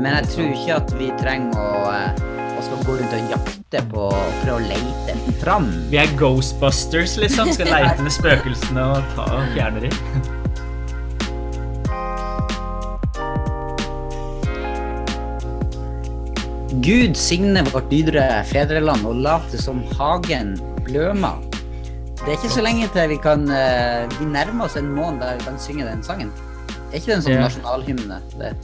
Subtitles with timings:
[0.00, 2.20] men jeg tror ikke at vi trenger å, eh,
[2.56, 5.68] å skal gå rundt og jakte på og prøve å lete fram.
[5.92, 7.52] Vi er Ghostbusters, liksom.
[7.52, 9.94] Skal leite etter spøkelsene og ta og fjerne dem.
[16.80, 20.54] Gud signe vårt dydre fedreland og late som hagen
[20.86, 21.44] blømer.
[22.22, 25.38] Det er ikke så lenge til vi kan eh, Vi nærmer oss en måned der
[25.40, 26.32] vi kan synge den sangen.
[26.90, 28.20] Er ikke det en sånn nasjonalhymne?
[28.40, 28.54] Det.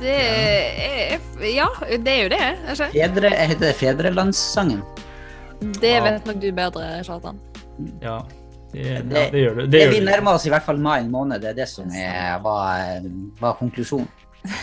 [0.00, 2.42] Det er Ja, det er jo det.
[2.72, 2.88] Ikke?
[2.94, 4.82] Fedre, heter det Fedrelandssangen?
[5.80, 6.02] Det Ja.
[6.04, 7.38] vet nok du bedre, Kjartan.
[8.02, 8.18] Ja,
[8.72, 9.60] det, ja, Det- det gjør du.
[9.62, 11.40] Det Det gjør vi nærmer oss i hvert fall mai måned.
[11.40, 13.00] Det er det som er, var,
[13.40, 14.08] var konklusjonen.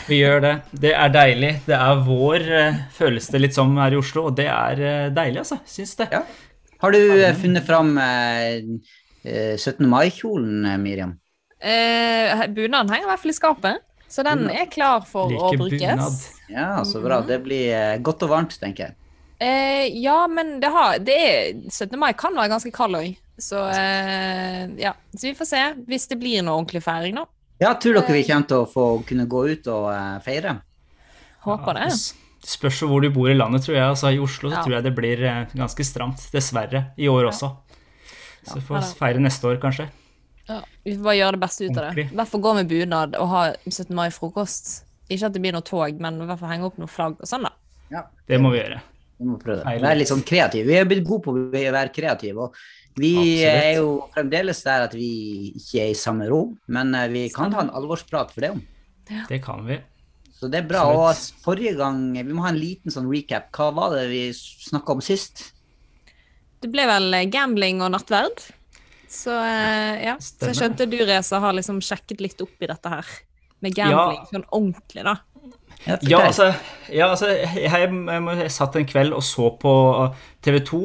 [0.07, 0.61] Vi gjør det.
[0.79, 1.53] Det er deilig.
[1.65, 5.09] Det er vår, eh, føles det litt som her i Oslo, og det er eh,
[5.09, 5.59] deilig, altså.
[5.65, 6.07] Syns det.
[6.11, 6.21] Ja.
[6.81, 8.61] Har du eh, funnet fram eh,
[9.25, 9.87] eh, 17.
[9.89, 11.17] mai-kjolen, Miriam?
[11.61, 13.77] Eh, bunaden henger i hvert fall i skapet,
[14.11, 15.79] så den er klar for å brukes.
[15.79, 16.21] bunad.
[16.51, 17.21] Ja, så bra.
[17.23, 18.95] Det blir eh, godt og varmt, tenker jeg.
[19.41, 21.95] Eh, ja, men det har det er, 17.
[21.97, 23.15] mai kan være ganske kald òg.
[23.41, 24.91] Så eh, ja.
[25.15, 27.25] Så vi får se hvis det blir noe ordentlig feiring, da.
[27.61, 30.57] Ja, tror dere vi kommer til å få kunne gå ut og eh, feire?
[31.47, 31.87] Håper det.
[31.95, 33.85] s- Spørs hvor du bor i landet, tror jeg.
[33.85, 34.61] Altså, I Oslo så Ja.
[34.65, 36.23] tror jeg det blir eh, ganske stramt.
[36.33, 36.87] Dessverre.
[36.97, 37.51] I år også.
[38.45, 39.85] Så vi får feire neste år, kanskje.
[40.51, 42.05] Ja, vi får bare gjøre det beste ut av det.
[42.07, 43.91] I hvert fall gå med bunad og ha 17.
[43.97, 44.71] mai-frokost.
[45.11, 47.27] Ikke at det blir noe tog, men i hvert fall henge opp noe flagg og
[47.29, 47.53] sånn, da.
[47.91, 48.81] Ja, Det må vi gjøre.
[49.19, 49.81] vi må prøve det.
[49.83, 50.67] Være litt sånn kreative.
[50.67, 52.47] Vi er blitt gode på å være kreative.
[52.47, 52.55] og
[52.99, 53.63] vi Absolutt.
[53.63, 57.51] er jo fremdeles der at vi ikke er i samme rom, men eh, vi kan
[57.53, 58.61] ta en alvorsprat for det om.
[59.29, 59.77] Det kan vi.
[60.35, 60.83] Så det er bra.
[60.89, 63.51] Og forrige gang, vi må ha en liten sånn recap.
[63.55, 65.51] Hva var det vi snakka om sist?
[66.61, 68.41] Det ble vel gambling og nattverd.
[69.11, 70.15] Så eh, ja.
[70.23, 73.11] Så jeg skjønte du, Reza, har liksom sjekket litt opp i dette her.
[73.61, 75.17] Med gambling sånn ordentlig, da.
[75.85, 76.51] Ja, Ja, altså,
[76.93, 79.73] ja, altså jeg, jeg, jeg, jeg satt en kveld og så på
[80.45, 80.81] TV 2,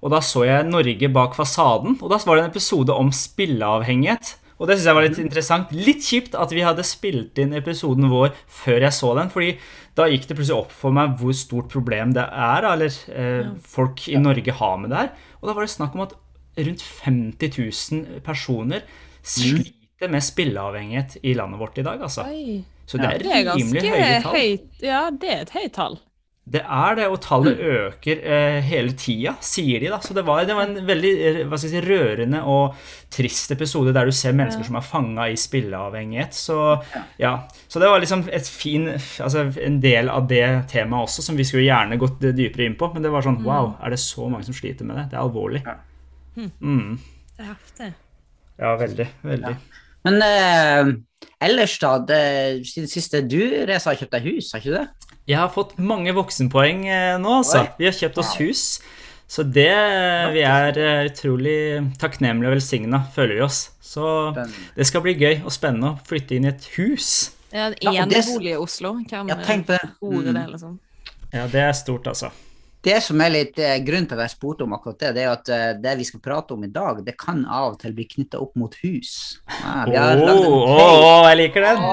[0.00, 1.96] og da så jeg Norge bak fasaden.
[2.00, 4.34] Og da var det en episode om spilleavhengighet.
[4.60, 5.70] Og det syns jeg var litt interessant.
[5.72, 9.32] Litt kjipt at vi hadde spilt inn episoden vår før jeg så den.
[9.32, 9.54] fordi
[9.96, 14.04] da gikk det plutselig opp for meg hvor stort problem det er, eller eh, folk
[14.08, 15.10] i Norge har med det her.
[15.40, 16.14] Og da var det snakk om at
[16.58, 17.50] rundt 50
[17.92, 18.82] 000 personer
[19.22, 22.24] sliter med spilleavhengighet i landet vårt i dag, altså.
[22.86, 23.10] Så det Ja.
[23.14, 24.34] er Det er rimelig høye tall.
[24.34, 24.82] høyt.
[24.82, 25.98] Ja, det er et høyt tall.
[26.50, 29.86] Det er det, og tallet øker eh, hele tida, sier de.
[29.92, 29.98] da.
[30.00, 32.74] Så det var, det var en veldig eh, si, rørende og
[33.10, 36.34] trist episode der du ser mennesker som er fanga i spilleavhengighet.
[36.34, 36.82] Så
[37.20, 38.88] ja, så det var liksom et fin,
[39.20, 42.92] altså en del av det temaet også, som vi skulle gjerne gått dypere inn på.
[42.94, 45.10] Men det var sånn wow, er det så mange som sliter med det?
[45.10, 45.62] Det er alvorlig.
[46.36, 46.48] Ja.
[46.60, 46.98] Mm.
[47.36, 47.92] Det er heftig.
[48.60, 49.06] Ja, veldig.
[49.24, 49.56] Veldig.
[50.04, 50.90] Men eh,
[51.44, 51.98] ellers, da.
[52.08, 52.20] Det,
[52.68, 54.88] siden siste du, Reza, har kjøpt deg hus, har ikke du det?
[55.28, 57.64] Jeg har fått mange voksenpoeng eh, nå, altså.
[57.66, 57.72] Oi.
[57.78, 58.64] Vi har kjøpt oss hus.
[59.30, 59.68] Så det
[60.34, 61.58] Vi er eh, utrolig
[62.02, 63.60] takknemlige og velsigna, føler vi oss.
[63.80, 64.02] Så
[64.32, 64.64] Spennende.
[64.76, 67.10] det skal bli gøy og spennende å flytte inn i et hus.
[67.52, 68.94] Ja, en Ja, det- bolig i Oslo.
[69.08, 69.90] Hvem Ja, tenk på det.
[70.02, 70.34] Mm.
[70.34, 70.78] det, liksom?
[71.32, 72.30] Ja, det er stort, altså.
[72.80, 75.34] Det som er litt eh, grunnen til at jeg spurte om akkurat det, det er
[75.34, 78.06] at eh, det vi skal prate om i dag, det kan av og til bli
[78.08, 79.10] knytta opp mot hus.
[79.60, 81.18] Ja, vi har lagd en å, case.
[81.28, 81.84] jeg liker den!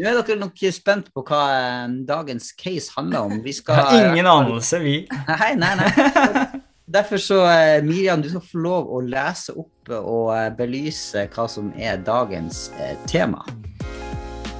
[0.00, 3.38] Nå er dere nok spent på hva eh, dagens case handler om.
[3.46, 4.98] Vi skal har ingen anelse, vi.
[5.30, 6.62] Nei, nei, nei.
[6.88, 7.42] Derfor så,
[7.84, 12.70] Miriam, du skal få lov å lese opp og belyse hva som er dagens
[13.06, 13.44] tema.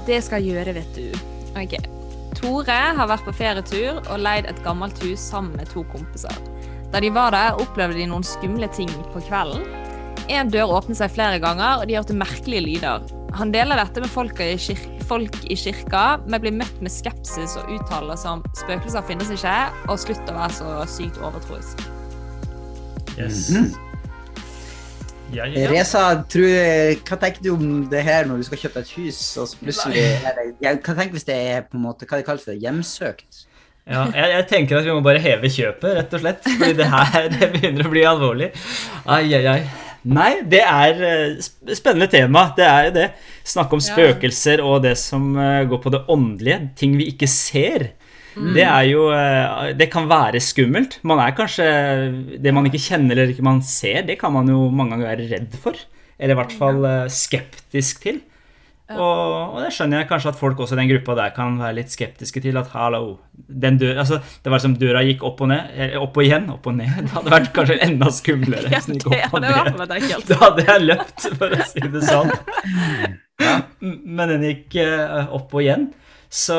[0.07, 1.23] Det skal jeg gjøre, vet du.
[1.57, 1.98] Ok.
[2.39, 6.35] Tore har vært på ferietur og leid et gammelt hus sammen med to kompiser.
[6.93, 9.67] Da de var der, opplevde de noen skumle ting på kvelden.
[10.33, 13.05] En dør åpnet seg flere ganger, og de hørte merkelige lyder.
[13.37, 14.79] Han deler dette med folk i, kir
[15.09, 19.99] folk i kirka, men blir møtt med skepsis og uttaler som 'spøkelser finnes ikke', og
[19.99, 21.87] 'slutt å være så sykt overtroisk'.
[23.19, 23.51] Yes.
[23.51, 23.88] Mhm.
[25.33, 25.69] Ja, ja, ja.
[25.71, 26.49] Reza, tror,
[27.05, 30.07] hva tenker du om det her når du skal kjøpe et hus, og så plutselig
[30.63, 33.45] Hva tenker hvis det er på en måte, hva det kalles for, hjemsøkt?
[33.89, 36.49] Ja, jeg, jeg tenker at vi må bare heve kjøpet, rett og slett.
[36.49, 38.49] Fordi det her det begynner å bli alvorlig.
[39.09, 39.61] Ai, ai, ai.
[40.09, 41.47] Nei, det er eh,
[41.77, 42.49] spennende tema.
[42.57, 43.07] Det er jo det.
[43.49, 46.61] Snakke om spøkelser og det som eh, går på det åndelige.
[46.79, 47.91] Ting vi ikke ser.
[48.39, 48.53] Mm.
[48.55, 50.99] Det er jo eh, Det kan være skummelt.
[51.07, 51.67] Man er kanskje
[52.39, 55.29] Det man ikke kjenner eller ikke man ser, det kan man jo mange ganger være
[55.33, 55.79] redd for.
[56.19, 58.23] Eller i hvert fall eh, skeptisk til.
[58.89, 61.77] Og, og det skjønner jeg kanskje at folk også i den gruppa der kan være
[61.77, 62.57] litt skeptiske til.
[62.57, 66.25] At hallo, den dør, altså, det var som døra gikk opp og ned, opp og
[66.25, 66.95] igjen, opp og ned.
[67.05, 68.73] Det hadde vært kanskje enda skumlere.
[68.73, 70.29] Ja, det opp og hadde vært.
[70.31, 72.33] Da hadde jeg løpt, for å si det sånn.
[73.45, 73.55] Ja.
[73.85, 75.91] Men den gikk eh, opp og igjen.
[76.29, 76.57] Så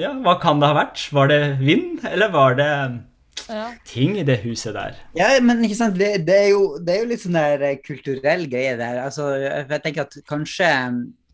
[0.00, 1.04] ja, hva kan det ha vært?
[1.14, 2.70] Var det vind, eller var det
[3.48, 3.70] Ja.
[3.86, 4.96] ting i det huset der?
[5.16, 7.78] Ja, men ikke sant, det, det, er, jo, det er jo litt sånn der eh,
[7.86, 8.98] kulturell greie der.
[9.06, 10.66] Altså, jeg jeg tenker at kanskje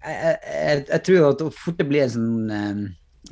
[0.06, 2.82] Jeg, jeg, jeg, jeg tror jo at fort det blir en sånn eh,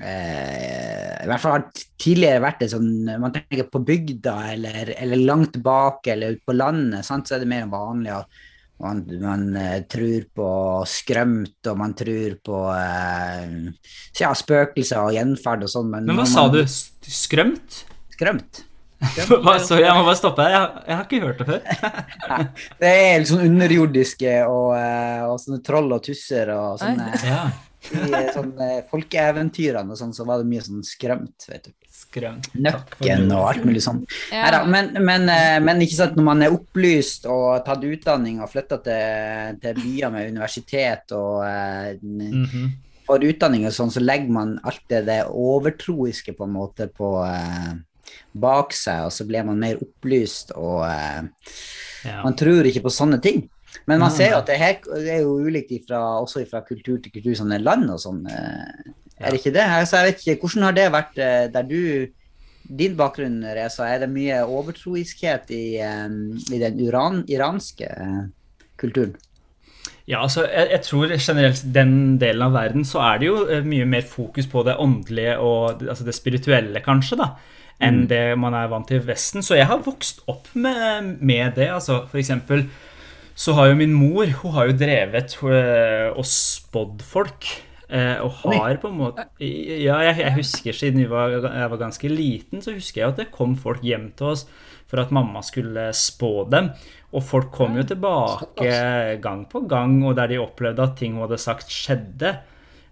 [0.09, 1.69] eh, I hvert fall har
[2.03, 2.89] tidligere vært det sånn
[3.21, 7.45] Man tenker på bygda eller, eller langt tilbake eller ute på landet, sant, så er
[7.45, 8.43] det mer vanlig at
[8.83, 10.49] man, man eh, tror på
[10.91, 13.57] skrømt, og man tror på eh,
[14.21, 15.91] ja, spøkelser og gjenferd og sånn.
[15.95, 17.11] Men hva når sa man- du?
[17.15, 17.85] Skrømt?
[18.15, 18.65] Skrømt.
[19.05, 20.45] Sorry, jeg må bare stoppe.
[20.49, 21.61] Jeg, jeg har ikke hørt det før.
[22.81, 27.43] Det er litt sånn underjordiske og, eh, og sånne troll og tusser og sånne Ja,
[27.93, 28.53] I sånn
[28.91, 31.73] folkeeventyrene og sånn, så var det mye sånn skrømt, vet du.
[31.95, 32.49] skrømt.
[32.57, 34.01] Nøkken og alt mulig sånn.
[34.33, 34.47] Ja.
[34.47, 38.51] Neida, men, men, eh, men ikke sant, når man er opplyst og tatt utdanning og
[38.53, 41.45] flytta til, til byer med universitet og
[42.03, 42.69] mm -hmm.
[43.07, 47.25] får utdanning og sånn, så legger man alt det, det overtroiske på en måte på
[47.27, 47.75] eh,
[48.33, 51.23] bak seg, og så blir man mer opplyst og eh,
[52.05, 52.23] ja.
[52.23, 53.49] man tror ikke på sånne ting.
[53.87, 56.99] Men man ser jo at det her det er jo ulikt ifra, også fra kultur
[57.03, 58.23] til kultur, sånne land og sånn.
[58.31, 59.63] eh, Er det ikke det?
[59.67, 62.07] Altså, jeg vet ikke, Hvordan har det vært eh, der du
[62.65, 66.09] Din bakgrunn, Reza, er det mye overtroiskhet i, eh,
[66.55, 67.89] i den uran, iranske
[68.81, 69.15] kulturen?
[70.09, 73.85] Ja, altså, jeg, jeg tror generelt den delen av verden så er det jo mye
[73.89, 77.29] mer fokus på det åndelige og det- altså det spirituelle, kanskje, da,
[77.81, 79.43] enn det man er vant til i Vesten.
[79.43, 81.69] Så jeg har vokst opp med, med det.
[81.71, 82.67] altså For eksempel
[83.35, 87.49] så har jo min mor hun har jo drevet eh, og spådd folk.
[87.89, 91.81] eh, og har på en måte Ja, jeg, jeg husker siden jeg var, jeg var
[91.81, 94.47] ganske liten, så husker jeg at det kom folk hjem til oss
[94.87, 96.69] for at mamma skulle spå dem.
[97.15, 98.69] Og folk kom jo tilbake
[99.23, 102.35] gang på gang, og der de opplevde at ting hun hadde sagt, skjedde.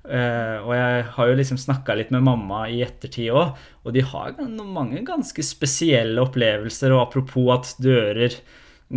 [0.03, 3.53] Eh, og jeg har jo liksom snakka litt med mamma i ettertid òg,
[3.85, 6.95] og de har mange ganske spesielle opplevelser.
[6.95, 8.39] Og apropos at dører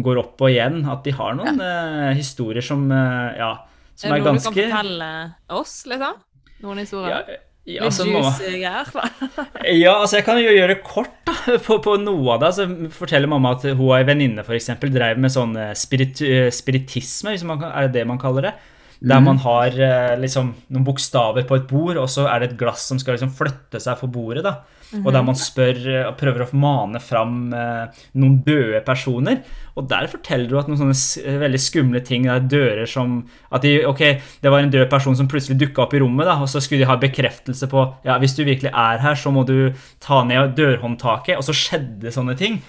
[0.03, 3.53] går opp og igjen, at de har noen eh, historier som eh, ja,
[3.95, 5.09] som Er er det noe du kan fortelle
[5.55, 6.21] oss, liksom?
[6.65, 7.23] Noen historier?
[7.65, 8.89] ja, Litt altså, mamma- juicy greier?
[9.85, 11.33] ja, altså jeg kan jo gjøre kort da,
[11.65, 12.51] på, på noe av det.
[12.57, 16.51] Så forteller mamma at hun og ei venninne eksempel, drev med sånn eh, spirit, eh,
[16.53, 18.53] spiritisme, hvis man er det det man kaller det?
[19.01, 22.57] Der man har eh, liksom noen bokstaver på et bord, og så er det et
[22.59, 24.43] glass som skal liksom flytte seg for bordet.
[24.43, 24.55] da.
[25.03, 29.41] Og der man spør eh, og prøver å mane fram eh, noen døde personer.
[29.75, 33.27] Og der forteller du at noen sånne s- veldig skumle ting det er dører som
[33.51, 33.99] At de, ok,
[34.41, 36.85] det var en død person som plutselig dukka opp i rommet, da, og så skulle
[36.85, 40.55] de ha bekreftelse på Ja, hvis du virkelig er her, så må du ta ned
[40.55, 41.35] dørhåndtaket.
[41.37, 42.61] Og så skjedde sånne ting.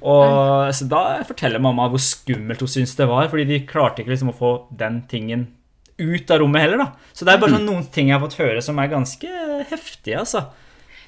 [0.00, 4.14] Og så Da forteller mamma hvor skummelt hun syntes det var, fordi de klarte ikke
[4.14, 5.48] liksom å få den tingen
[5.98, 6.78] ut av rommet heller.
[6.82, 7.10] da.
[7.12, 9.32] Så det er bare sånn noen ting jeg har fått høre som er ganske
[9.70, 10.46] heftige, altså.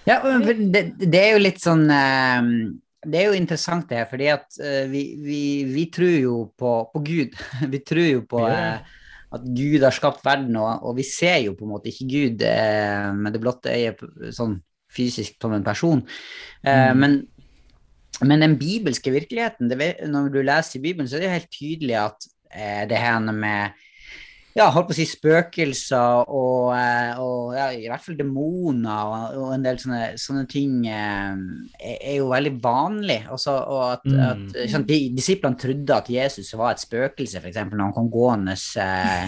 [0.05, 2.49] Ja, det, det er jo litt sånn eh,
[3.09, 5.41] Det er jo interessant det her, fordi at eh, vi, vi,
[5.71, 7.39] vi tror jo på, på Gud.
[7.73, 8.59] Vi tror jo på det.
[8.59, 9.01] eh,
[9.35, 12.43] at Gud har skapt verden, og, og vi ser jo på en måte ikke Gud
[12.47, 14.05] eh, med det blotte øyet
[14.37, 14.61] sånn
[14.95, 16.05] fysisk som en person.
[16.63, 17.01] Mm.
[17.01, 17.17] men,
[18.23, 21.97] men den bibelske virkeligheten, det, når du leser i Bibelen, så er det helt tydelig
[21.99, 23.75] at eh, det her med
[24.55, 29.39] ja, holdt på å si spøkelser og, eh, og ja, i hvert fall demoner og,
[29.43, 31.33] og en del sånne, sånne ting eh,
[31.81, 33.21] er, er jo veldig vanlig.
[33.35, 34.21] Også, og at, Mm.
[34.29, 37.57] at sånn, de, Disiplene trodde at Jesus var et spøkelse, f.eks.
[37.73, 39.27] når han kom gående eh,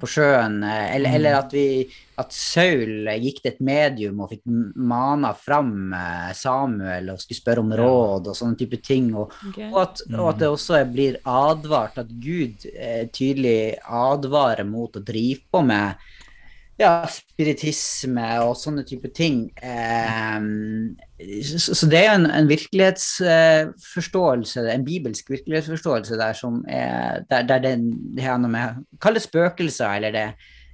[0.00, 0.58] på sjøen.
[0.66, 1.86] Eh, eller, eller at, vi,
[2.20, 7.64] at Saul gikk til et medium og fikk mana fram eh, Samuel og skulle spørre
[7.64, 9.12] om råd og sånne type ting.
[9.14, 9.70] Og, okay.
[9.70, 15.04] og at, og at det også blir advart, at Gud eh, tydelig advarer mot å
[15.04, 16.06] drive på med
[16.76, 19.46] ja, spiritisme og sånne type ting.
[19.56, 20.38] Eh,
[21.16, 27.58] så, så det er en, en virkelighetsforståelse, en bibelsk virkelighetsforståelse der som er der, der
[27.64, 28.68] den, det her noe med
[29.00, 30.26] Kall det spøkelser, eller det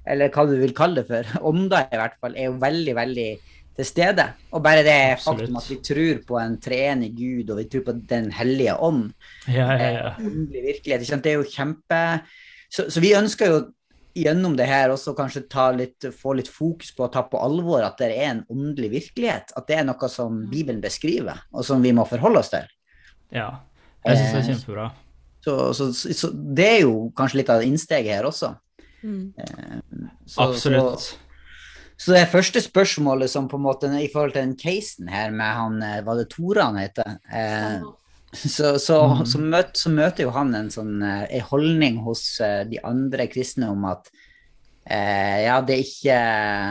[0.03, 3.31] eller hva du vil kalle det for, ånder i hvert fall, er jo veldig, veldig
[3.73, 4.25] til stede.
[4.53, 5.41] Og bare det Absolutt.
[5.41, 9.05] faktum at vi tror på en treenig Gud, og vi tror på Den hellige ånd,
[9.49, 10.11] Ja, ja, ja.
[10.19, 12.21] Det er jo kjempe
[12.73, 13.57] så, så vi ønsker jo
[14.15, 17.85] gjennom det her også kanskje ta litt, få litt fokus på å ta på alvor
[17.87, 19.55] at det er en åndelig virkelighet.
[19.57, 22.73] At det er noe som Bibelen beskriver, og som vi må forholde oss til.
[23.35, 23.51] ja.
[24.03, 24.91] Jeg syns det er Eh, kjempebra.
[25.43, 28.53] Så, så, så det er jo kanskje litt av innsteget her også.
[29.03, 29.33] Mm.
[30.27, 31.01] Så, Absolutt.
[31.01, 31.17] Så,
[32.03, 35.55] så det første spørsmålet som på en måte i forhold til den casen her med
[35.59, 37.17] han eh, Var det Tore han heter?
[37.31, 37.83] Eh,
[38.33, 39.25] så, så, mm.
[39.29, 43.29] så, møt, så møter jo han en sånn eh, en holdning hos eh, de andre
[43.33, 44.09] kristne om at
[44.89, 46.21] eh, ja, det er ikke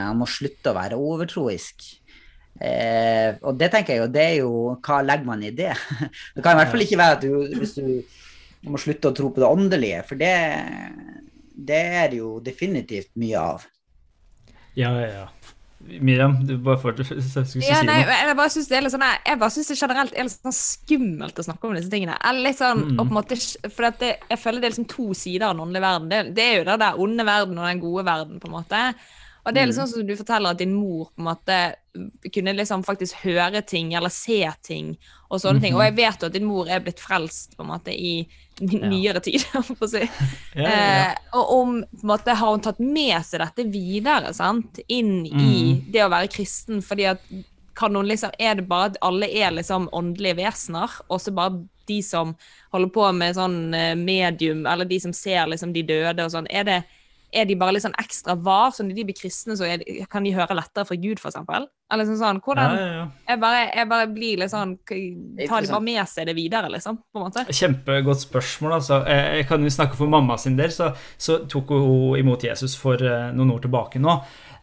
[0.07, 1.85] Han må slutte å være overtroisk.
[2.61, 4.51] Eh, og det tenker jeg jo, det er jo
[4.85, 5.71] Hva legger man i det?
[6.35, 9.31] Det kan i hvert fall ikke være at du, hvis du må slutte å tro
[9.33, 10.33] på det åndelige, for det,
[11.57, 13.63] det er det jo definitivt mye av.
[14.77, 15.55] Ja, ja, ja.
[16.01, 18.17] Miriam, du bare får til å si nei, noe?
[18.27, 20.55] jeg bare syns det er litt sånn Jeg bare synes det generelt er litt sånn
[20.55, 22.17] skummelt å snakke om disse tingene.
[22.23, 22.97] Eller litt sånn, Mm.
[22.97, 23.37] på en måte,
[23.71, 26.09] for det, Jeg føler det er liksom to sider av den åndelige verden.
[26.09, 28.39] Det, det er jo den der onde verden og den gode verden.
[28.39, 28.95] på en måte.
[29.45, 29.75] Og det er Mm.
[29.75, 31.75] sånn som du forteller at din mor på en måte
[32.31, 34.97] kunne liksom faktisk høre ting eller se ting.
[35.31, 35.73] Og sånne ting.
[35.75, 38.27] Og jeg vet jo at din mor er blitt frelst på en måte i
[38.61, 38.87] ny- Ja.
[38.89, 39.41] nyere tid.
[39.51, 39.99] for å si.
[40.55, 41.11] Ja, ja, ja.
[41.11, 44.79] Eh, og om på en måte har hun tatt med seg dette videre sant?
[44.87, 45.91] inn i Mm.
[45.91, 47.19] det å være kristen, fordi at
[47.73, 51.63] kan hun liksom, Er det bare at alle er liksom åndelige vesener, og så bare
[51.87, 52.35] de som
[52.71, 56.47] holder på med sånn eh, medium, eller de som ser liksom de døde og sånn,
[56.51, 56.83] er, det,
[57.31, 60.01] er de bare litt sånn ekstra var, så når de blir kristne, så er de,
[60.11, 61.67] kan de høre lettere fra Gud, eksempel?
[61.91, 63.05] Eller sånn sånn, hvordan ja, ja.
[63.27, 67.01] jeg, bare, jeg bare blir litt sånn Tar de bare med seg det videre, liksom?
[67.11, 67.43] på en måte?
[67.51, 68.77] Kjempegodt spørsmål.
[68.77, 69.01] altså.
[69.07, 72.99] Jeg kan jo snakke for mamma sin del, så, så tok hun imot Jesus for
[72.99, 74.15] eh, noen år tilbake nå.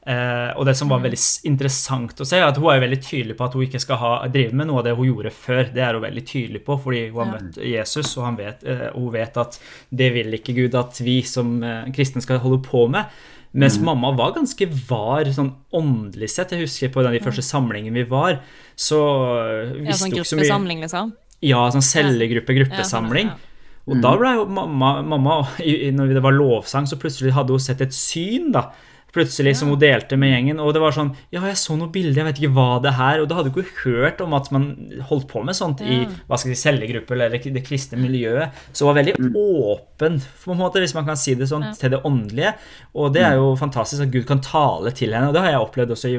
[0.08, 1.18] Eh, og det som var veldig
[1.50, 4.12] interessant å se, er at hun er veldig tydelig på at hun ikke skal ha,
[4.32, 5.66] drive med noe av det hun gjorde før.
[5.74, 8.86] Det er hun veldig tydelig på, fordi hun har møtt Jesus, og han vet, eh,
[8.94, 9.58] hun vet at
[10.00, 13.12] det vil ikke Gud at vi som eh, kristne skal holde på med.
[13.58, 16.52] Mens mamma var ganske var sånn åndelig sett.
[16.52, 18.40] Jeg husker på den de første samlingene vi var,
[18.76, 21.14] så Ja, visste sånn hun ikke så mye gruppesamling, liksom?
[21.48, 23.32] ja, sånn cellegruppe, gruppesamling.
[23.32, 27.56] Ja, sånn, Og da ble jo mamma, mamma Når det var lovsang, så plutselig hadde
[27.56, 28.70] hun sett et syn, da.
[29.12, 30.58] Plutselig som hun delte med gjengen.
[30.60, 33.22] Og det var sånn Ja, jeg så noe bilde, jeg vet ikke hva det er.
[33.22, 34.66] Og da hadde hun ikke hørt om at man
[35.08, 38.52] holdt på med sånt i hva skal jeg si, cellegrupper eller det kristne miljøet.
[38.72, 41.72] Så hun var veldig åpen, på en måte, hvis man kan si det sånn, Ja.
[41.72, 42.54] til det åndelige.
[42.94, 45.28] Og det er jo fantastisk at Gud kan tale til henne.
[45.28, 46.16] Og det har jeg opplevd også i,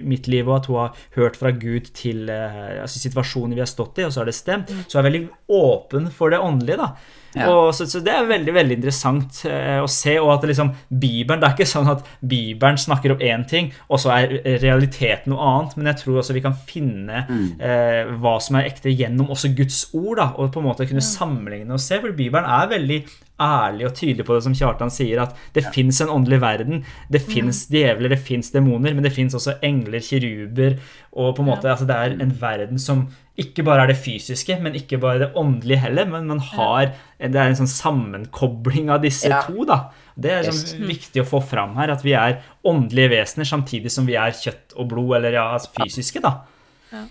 [0.00, 3.60] i mitt liv, og at hun har hørt fra Gud til eh, altså situasjoner vi
[3.64, 4.72] har stått i, og så har det stemt.
[4.88, 6.94] Så hun er veldig åpen for det åndelige, da.
[7.34, 7.48] Ja.
[7.48, 10.18] Og så, så det er veldig veldig interessant eh, å se.
[10.20, 13.72] Og at det liksom, Bibelen Det er ikke sånn at Bibelen snakker om én ting,
[13.88, 15.76] og så er realiteten noe annet.
[15.78, 19.84] Men jeg tror også vi kan finne eh, hva som er ekte gjennom også Guds
[19.96, 20.16] ord.
[20.20, 22.00] da, Og på en måte kunne sammenligne og se.
[22.02, 23.02] For Bibelen er veldig
[23.42, 26.84] ærlig og tydelig på det som Kjartan sier, at det fins en åndelig verden.
[27.10, 30.78] Det fins djevler, det fins demoner, men det fins også engler, kiruber.
[31.12, 33.08] Og på en måte, altså det er en verden som
[33.38, 36.04] ikke bare er det fysiske, men ikke bare det åndelige heller.
[36.06, 39.42] Men man har, det er en sånn sammenkobling av disse Ja.
[39.42, 39.64] to.
[39.64, 39.90] da.
[40.20, 40.74] Det er Yes.
[40.74, 44.30] sånn viktig å få fram her, at vi er åndelige vesener samtidig som vi er
[44.30, 46.40] kjøtt og blod, eller ja, altså fysiske, da.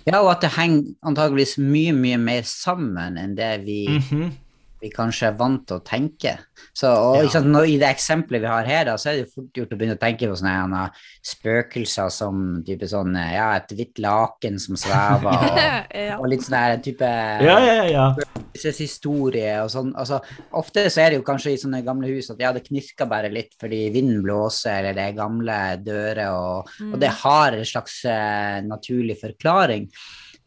[0.05, 4.31] Ja, og at det henger antageligvis mye, mye mer sammen enn det vi, Mhm.
[4.81, 6.33] Vi kanskje er vant til å tenke.
[6.73, 7.41] Så, og Ja.
[7.45, 9.97] når, I det eksempelet vi har her, da, så er det fort gjort å begynne
[9.97, 10.83] å tenke på sånne
[11.25, 16.17] spøkelser som type sånn, ja, et hvitt laken som svever, og, ja.
[16.17, 17.11] og litt sånn en type
[17.45, 18.07] Ja, ja, ja.
[18.53, 19.93] historie og sånn.
[19.95, 20.21] Altså,
[20.57, 23.29] ofte så er det jo kanskje i sånne gamle hus at ja, det knirker bare
[23.33, 28.01] litt fordi vinden blåser, eller det er gamle dører, og, og det har en slags
[28.09, 29.87] uh, naturlig forklaring.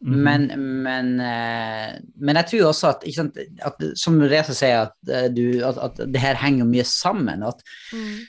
[0.05, 0.21] Mhm.
[0.21, 0.43] Men,
[0.85, 5.27] men, eh, men jeg tror også at, ikke sant, at som Reza sier, at, eh,
[5.33, 7.41] du, at, at det her henger mye sammen.
[7.47, 8.19] At Mm.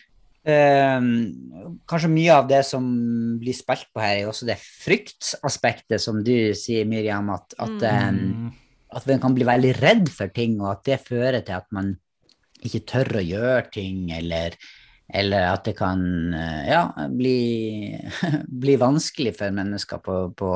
[0.46, 1.00] eh,
[1.90, 2.86] kanskje mye av det som
[3.40, 8.10] blir spilt på her, er også det fryktaspektet som du sier, Miriam, at, at, eh,
[8.12, 8.52] Mm.
[8.96, 11.96] at man kan bli veldig redd for ting, og at det fører til at man
[12.64, 14.54] ikke tør å gjøre ting, eller,
[15.12, 16.00] eller at det kan
[16.34, 17.98] eh, ja, bli,
[18.64, 20.52] bli vanskelig for mennesker på, på,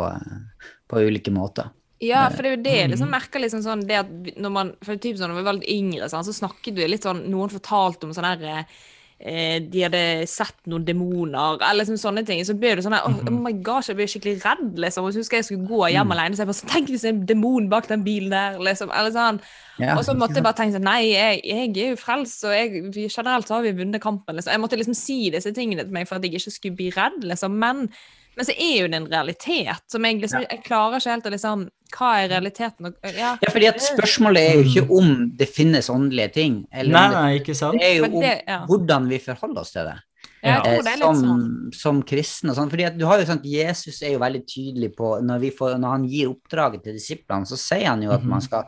[0.91, 1.71] på ulike måter.
[2.01, 4.71] Ja, for det er jo det jeg liksom merker liksom sånn det at når man,
[4.85, 7.53] for typ sånn, når vi var litt yngre, sånn, så snakket vi litt sånn Noen
[7.53, 12.41] fortalte om sånn her eh, De hadde sett noen demoner, eller liksom sånne ting.
[12.49, 15.05] Så ble det sånn her oh, oh my gosh, jeg ble skikkelig redd, liksom.
[15.05, 17.05] Og så husker jeg jeg skulle gå hjem alene, så jeg bare sånn Tenk hvis
[17.05, 18.95] det er en demon bak den bilen der, liksom.
[18.97, 19.43] Eller sånn.
[19.83, 22.57] Ja, og så måtte jeg bare tenke sånn Nei, jeg, jeg er jo frelst, og
[22.57, 24.57] jeg, vi, generelt så har vi vunnet kampen, liksom.
[24.57, 27.21] Jeg måtte liksom si disse tingene til meg for at jeg ikke skulle bli redd,
[27.29, 27.61] liksom.
[27.61, 27.91] Men,
[28.37, 31.33] men så er jo det en realitet som jeg liksom Jeg klarer ikke helt å
[31.35, 31.65] liksom
[31.97, 32.87] Hva er realiteten?
[32.87, 36.93] Og- Ja, Ja, fordi at spørsmålet er jo ikke om det finnes åndelige ting, eller
[36.93, 37.81] Nei, nei, ikke sant?
[37.81, 38.65] det er jo om det- ja.
[38.67, 39.99] hvordan vi forholder oss til det.
[40.43, 40.63] Ja.
[40.65, 41.75] Eh, det som, sånn.
[41.75, 42.71] som kristne og sånn.
[42.71, 45.75] Fordi at du har jo sånn, Jesus er jo veldig tydelig på når, vi får,
[45.79, 48.65] når han gir oppdraget til disiplene, så sier han jo at man skal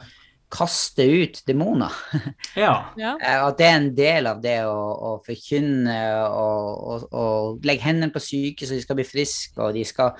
[0.53, 1.93] kaste ut demoner.
[2.59, 2.73] Ja.
[3.01, 3.15] Ja.
[3.17, 5.97] Eh, At det er en del av det å, å forkynne
[6.29, 10.13] og, og, og legge hendene på syke så de skal bli friske, og de skal,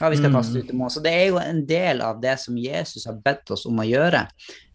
[0.00, 0.38] ja, vi skal Mm.
[0.40, 0.90] kaste ut demoner.
[0.96, 3.86] Så det er jo en del av det som Jesus har bedt oss om å
[3.86, 4.26] gjøre.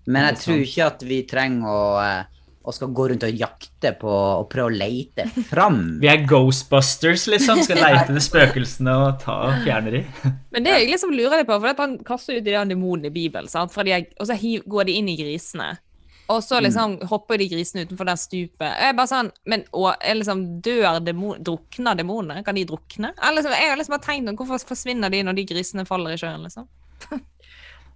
[0.08, 2.24] Men jeg tror ikke at vi trenger å, eh,
[2.62, 5.80] og skal gå rundt og jakte på og prøve å leite fram.
[6.02, 7.64] Vi er Ghostbusters, liksom.
[7.66, 10.10] Skal leite etter spøkelsene og ta og fjerne dem.
[10.54, 13.10] Men det jeg liksom lurer litt på, for at han kaster ut de der demonene
[13.10, 13.74] i Bibelen, sant?
[13.74, 14.38] De og så
[14.70, 15.74] går de inn i grisene.
[16.32, 18.68] Og så liksom hopper de grisene utenfor det stupet.
[18.70, 22.46] Jeg er bare sånn, men og, jeg liksom, Dør demon, drukner demonene?
[22.46, 23.12] Kan de drukne?
[23.18, 26.16] Jeg, liksom, jeg har liksom bare tenkt om Hvorfor forsvinner de når de grisene faller
[26.16, 26.46] i sjøen?
[26.48, 26.70] liksom?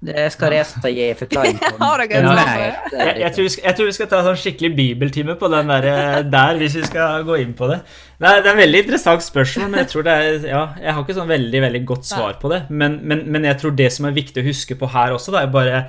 [0.06, 1.72] Det skal Reza gi forklaring på.
[2.06, 2.18] Det?
[2.22, 5.50] er Jeg, jeg, tror vi skal, jeg tror vi skal ta sånn skikkelig bibeltime på
[5.52, 7.80] den der, eh, der, hvis vi skal gå inn på det.
[8.20, 11.04] Det er, det er veldig interessant spørsmål, men jeg tror det er, ja, jeg har
[11.04, 12.62] ikke sånn veldig veldig godt svar på det.
[12.70, 15.44] Men, men, men jeg tror det som er viktig å huske på her også, da,
[15.44, 15.84] er bare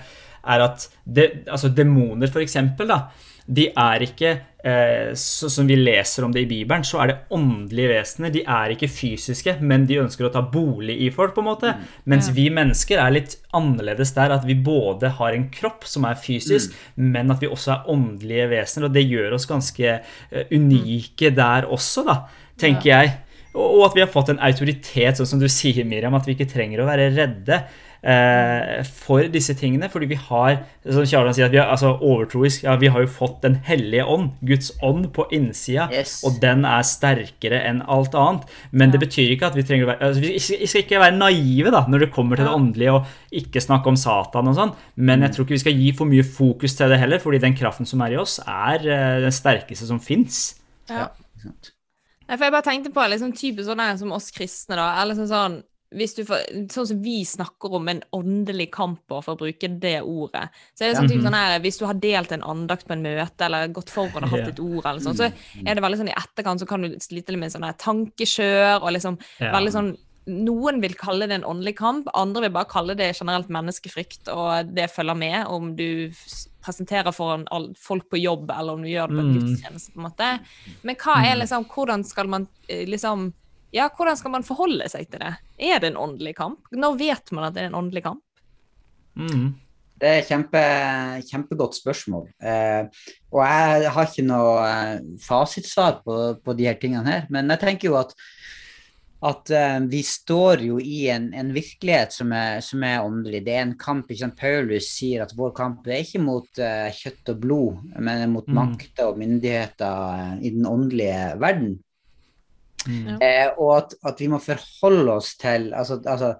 [0.47, 3.07] er at det, altså demoner, for eksempel, da,
[3.47, 4.37] de er ikke
[5.15, 8.33] så, Som vi leser om det i Bibelen, så er det åndelige vesener.
[8.35, 11.75] De er ikke fysiske, men de ønsker å ta bolig i folk, på en måte.
[12.05, 12.35] Mens Ja.
[12.35, 16.75] vi mennesker er litt annerledes der, at vi både har en kropp som er fysisk,
[16.97, 18.89] men at vi også er åndelige vesener.
[18.89, 20.01] Og det gjør oss ganske
[20.33, 22.19] eh, unike der også, da,
[22.59, 23.15] tenker jeg.
[23.55, 26.35] Og, og at vi har fått en autoritet, sånn som du sier, Miriam, at vi
[26.35, 27.63] ikke trenger å være redde.
[28.07, 32.63] Eh, for disse tingene, fordi vi har som Kjartan sier, at vi er altså, overtroisk.
[32.63, 36.21] Ja, vi har jo fått Den hellige ånd, Guds ånd, på innsida, Yes.
[36.23, 38.47] og den er sterkere enn alt annet.
[38.71, 41.73] Men det betyr ikke at vi trenger å være altså, Vi skal- ikke være naive
[41.73, 45.23] da, når det kommer til det åndelige, og ikke snakke om Satan og sånn, men
[45.23, 47.87] jeg tror ikke vi skal gi for mye fokus til det heller, fordi den kraften
[47.87, 50.61] som er i oss, er eh, den sterkeste som fins.
[50.89, 51.09] Ja.
[51.43, 52.37] ja.
[52.37, 55.03] for jeg bare tenkte på liksom, typisk sånn som oss kristne, da.
[55.03, 55.63] Eller sånn, sånn
[55.93, 60.49] får, sånn som vi snakker om en åndelig kamp, for å bruke det ordet.
[60.75, 63.03] Så er det sånn, typ, sånn her, Hvis du har delt en andakt på en
[63.03, 65.31] møte, eller gått foran og hatt et ord, eller sånn, så
[65.65, 69.19] er det veldig sånn i etterkant så kan du slite med sånn tankekjør og liksom
[69.41, 69.53] Ja.
[69.53, 69.97] veldig sånn
[70.29, 74.75] Noen vil kalle det en åndelig kamp, andre vil bare kalle det generelt menneskefrykt, og
[74.75, 76.11] det følger med om du
[76.65, 77.47] presenterer foran
[77.79, 79.39] folk på jobb, eller om du gjør det på en Mm.
[79.39, 80.41] gudstjeneste, på en måte.
[80.83, 83.33] Men hva er liksom, hvordan skal man eh, liksom
[83.75, 85.35] Ja, hvordan skal man forholde seg til det?
[85.59, 86.61] Er det en åndelig kamp?
[86.73, 88.23] Når vet man at det er en åndelig kamp?
[89.19, 89.55] Mm.
[89.97, 90.61] Det er et kjempe,
[91.31, 92.27] kjempegodt spørsmål.
[92.45, 92.85] Eh,
[93.33, 97.63] og jeg har ikke noe eh, fasitsvar på, på de her tingene her, men jeg
[97.65, 98.13] tenker jo at
[99.27, 103.41] at eh, vi står jo i en, en virkelighet som er, som er åndelig.
[103.47, 104.11] Det er en kamp.
[104.13, 104.37] ikke sant?
[104.39, 108.55] Paulus sier at vår kamp er ikke mot eh, kjøtt og blod, men mot Mm.
[108.61, 111.73] makter og myndigheter eh, i den åndelige verden.
[112.87, 113.17] Mm.
[113.21, 116.37] Eh, og at, at vi må forholde oss til Altså, altså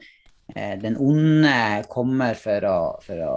[0.55, 3.37] eh, den onde kommer for å, for å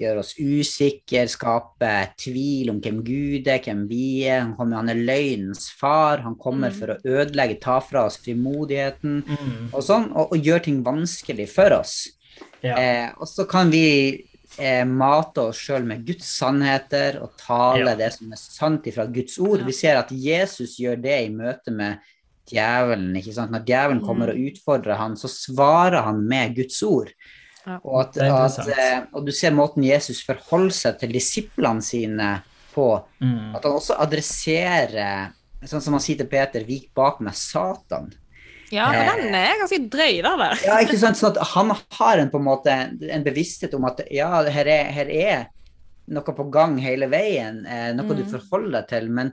[0.00, 4.40] gjøre oss usikre, skape tvil om hvem Gud er, hvem vi er.
[4.46, 6.22] Han, kommer, han er løgnens far.
[6.24, 6.78] Han kommer Mm.
[6.78, 9.68] for å ødelegge, ta fra oss frimodigheten Mm.
[9.74, 12.08] og sånn, og, og gjøre ting vanskelig for oss.
[12.62, 12.76] Ja.
[12.76, 14.24] Eh, og så kan vi
[14.58, 17.94] eh, mate oss sjøl med Guds sannheter og tale Ja.
[17.96, 19.60] det som er sant ifra Guds ord.
[19.60, 19.66] Ja.
[19.66, 21.98] Vi ser at Jesus gjør det i møte med
[22.48, 23.12] djevelen.
[23.16, 23.52] ikke sant?
[23.52, 27.12] Når djevelen kommer og utfordrer han, så svarer han med Guds ord.
[27.66, 27.76] Ja.
[27.84, 32.30] Og, at, at, eh, og du ser måten Jesus forholder seg til disiplene sine
[32.72, 32.88] på.
[33.20, 33.52] Mm.
[33.58, 35.30] At han også adresserer,
[35.66, 38.12] sånn som han sier til Peter, 'vik bak meg, Satan'.
[38.70, 40.36] Ja, for den er ganske drøy, da.
[40.38, 40.60] der.
[40.64, 41.18] Ja, ikke sant?
[41.18, 44.92] Sånn at han har en, på en måte en bevissthet om at ja, her er,
[44.94, 45.40] her er
[46.10, 48.30] noe på gang hele veien, noe noe du Mm.
[48.30, 49.08] forholder deg til.
[49.10, 49.32] Men,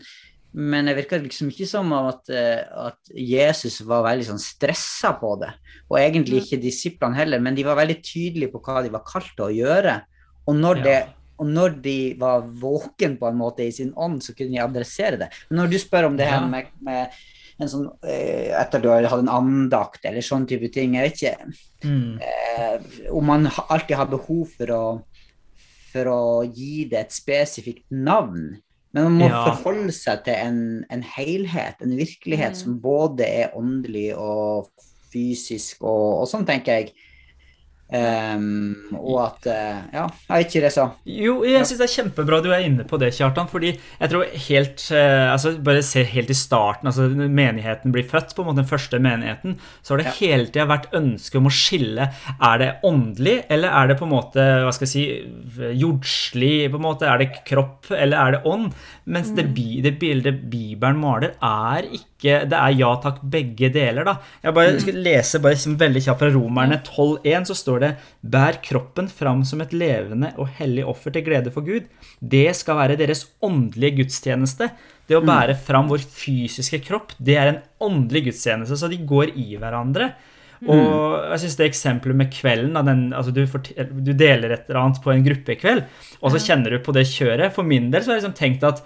[0.53, 5.11] men det virker liksom ikke som om at, eh, at Jesus var veldig sånn stressa
[5.19, 5.51] på det.
[5.89, 9.33] Og egentlig ikke disiplene heller, men de var veldig tydelige på hva de var kalt
[9.35, 10.01] til å gjøre.
[10.47, 10.97] Og når, det,
[11.37, 15.19] og når de var våken på en måte i sin ånd, så kunne de adressere
[15.19, 15.27] det.
[15.49, 17.11] Men når du spør om det her med, med
[17.59, 20.95] en sånn, eh, etter du har hatt en andakt eller sånn type ting.
[20.95, 22.19] Jeg vet ikke Mm.
[22.21, 22.79] eh,
[23.11, 25.03] om man alltid har behov for å,
[25.91, 26.21] for å
[26.55, 28.61] gi det et spesifikt navn.
[28.97, 29.43] Men man må Ja.
[29.53, 30.59] forholde seg til en,
[30.91, 32.61] en helhet, en virkelighet Mm.
[32.63, 34.71] som både er åndelig og
[35.13, 36.91] fysisk og, og sånn, tenker jeg.
[37.87, 40.89] Ehm, og at eh, Ja, vet ikke, så?
[41.07, 43.47] Jo, jeg syns det er kjempebra du er inne på det, Kjartan.
[43.47, 48.33] Fordi jeg tror helt eh, altså Bare se helt i starten, altså menigheten blir født,
[48.35, 50.15] på en måte den første menigheten, så har det Ja.
[50.19, 52.09] hele tida vært ønske om å skille.
[52.43, 56.69] Er det åndelig, eller er det på en måte hva skal jeg si, jordslig?
[56.71, 58.73] på en måte, Er det kropp, eller er det ånd?
[59.05, 59.47] Mens det,
[59.83, 64.15] det bildet Bibelen maler, er ikke Det er ja takk, begge deler, da.
[64.41, 68.57] Jeg bare skal lese bare liksom veldig kjapt fra Romerne 12,1, så står det Bær
[68.65, 71.85] kroppen fram som et levende og hellig offer til glede for Gud.
[72.19, 74.71] Det skal være deres åndelige gudstjeneste.
[75.07, 79.35] Det å bære fram vår fysiske kropp, det er en åndelig gudstjeneste, så de går
[79.37, 80.11] i hverandre.
[80.65, 84.81] Og jeg synes det eksempelet med kvelden da, den, altså du, du deler et eller
[84.81, 85.83] annet på en gruppekveld,
[86.17, 87.53] og så kjenner du på det kjøret.
[87.53, 88.81] For min del så har jeg liksom tenkt at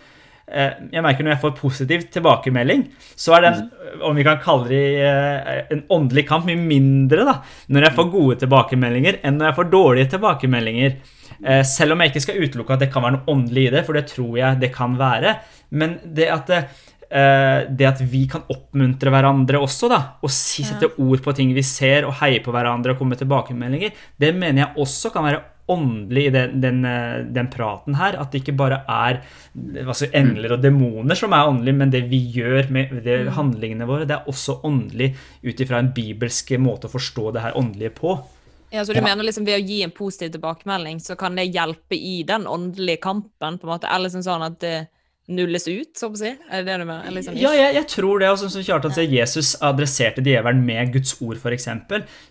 [0.51, 2.81] Jeg merker når jeg får positiv tilbakemelding,
[3.15, 3.61] så er den,
[4.03, 7.37] om vi kan kalle det eh, en åndelig kamp, mye mindre da,
[7.71, 10.97] når jeg får gode tilbakemeldinger enn når jeg får dårlige tilbakemeldinger.
[11.41, 13.83] Eh, selv om jeg ikke skal utelukke at det kan være noe åndelig i det,
[13.87, 15.35] for det tror jeg det kan være.
[15.79, 21.23] Men det at, eh, det at vi kan oppmuntre hverandre også, da, og sette ord
[21.23, 24.85] på ting vi ser, og heie på hverandre og komme med tilbakemeldinger, det mener jeg
[24.85, 28.17] også kan være åndelig i den, den, eh, den, praten her.
[28.19, 29.21] At det ikke bare er
[29.85, 33.33] altså, engler og demoner som er åndelig, men det vi gjør med det, mm.
[33.39, 37.57] handlingene våre, det er også åndelig ut ifra en bibelsk måte å forstå det her
[37.59, 38.15] åndelige på.
[38.71, 39.03] Ja, så du ja.
[39.03, 43.01] mener liksom Ved å gi en positiv tilbakemelding, så kan det hjelpe i den åndelige
[43.03, 43.57] kampen?
[43.59, 44.75] på en måte, Eller liksom sånn at det
[45.31, 46.31] nulles ut, så å si?
[46.31, 47.13] Er det det du mener?
[47.13, 48.31] Liksom, ja, jeg, jeg, tror det.
[48.33, 51.69] Og som Kjartan sier, Jesus adresserte djevelen med Guds ord, f.eks.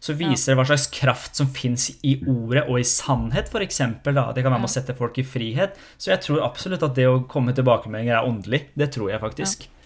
[0.03, 3.83] Så viser det hva slags kraft som fins i ordet og i sannhet, f.eks.
[4.05, 5.79] Det kan være med å sette folk i frihet.
[5.97, 8.67] Så jeg tror absolutt at det å komme tilbakemeldinger er åndelig.
[8.79, 9.67] Det tror jeg faktisk.
[9.67, 9.77] Ja.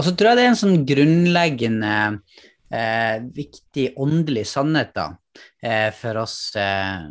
[0.00, 1.94] Og så tror jeg det er en sånn grunnleggende
[2.72, 5.10] eh, viktig åndelig sannhet da,
[5.62, 7.04] eh, for oss eh,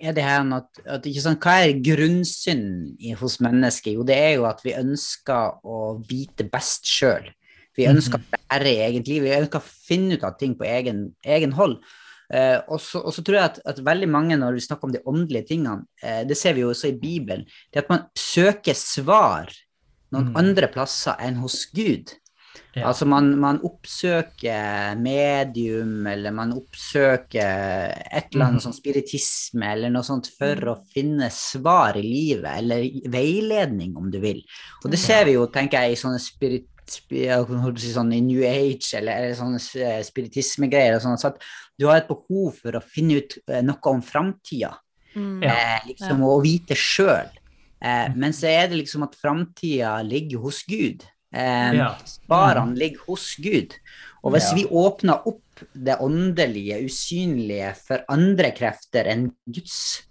[0.00, 3.94] er det her at, at sånn, Hva er grunnsynden hos mennesket?
[3.96, 7.30] Jo, det er jo at vi ønsker å vite best sjøl.
[7.76, 7.96] Vi mhm.
[7.96, 9.22] ønsker å lære liv.
[9.24, 11.78] Vi ønsker å finne ut av ting på egen, egen hold.
[12.34, 15.52] Eh, og så tror jeg at, at, veldig mange, når vi snakker om de åndelige
[15.52, 19.52] tingene, eh, det ser vi jo også i Bibelen, det at man søker svar
[20.14, 20.38] noen mm.
[20.40, 22.16] andre plasser enn hos Gud.
[22.76, 22.86] Ja.
[22.90, 28.64] Altså man, man, oppsøker medium, eller man oppsøker et eller annet mm.
[28.66, 30.72] sånn spiritisme eller noe sånt for mm.
[30.72, 34.42] å finne svar i livet, eller veiledning, om du vil.
[34.84, 39.16] Og det ser vi jo, tenker jeg, i sånne spirit sånn, i New Age eller,
[39.16, 41.00] eller sånne eh, spiritismegreier.
[41.02, 41.40] Sånn, så at
[41.78, 44.76] du har et behov for å finne ut eh, noe om framtida,
[45.14, 45.42] mm.
[45.42, 46.30] eh, liksom, ja.
[46.30, 47.34] og vite sjøl.
[47.80, 48.16] Eh, mm.
[48.16, 51.04] men så er det liksom at framtida ligger hos Gud.
[51.36, 51.90] Eh, ja.
[52.08, 53.76] Svarene ligger hos Gud.
[54.24, 54.56] Og hvis ja.
[54.58, 60.06] vi åpner opp det åndelige, usynlige, for andre krefter enn Guds,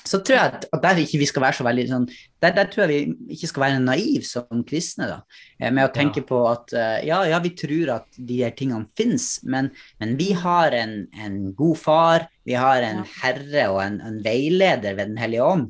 [0.00, 2.68] så tror jeg at, at der ikke vi skal være så veldig sånn der, der,
[2.72, 5.18] tror jeg vi ikke skal være naive som kristne, da.
[5.60, 6.28] Eh, med å tenke ja.
[6.30, 9.68] på at uh, ja, ja, vi tror at de her tingene fins, men,
[10.00, 14.96] men, vi har en, en, god far, vi har en herre og en, en veileder
[14.96, 15.68] ved Den hellige ånd.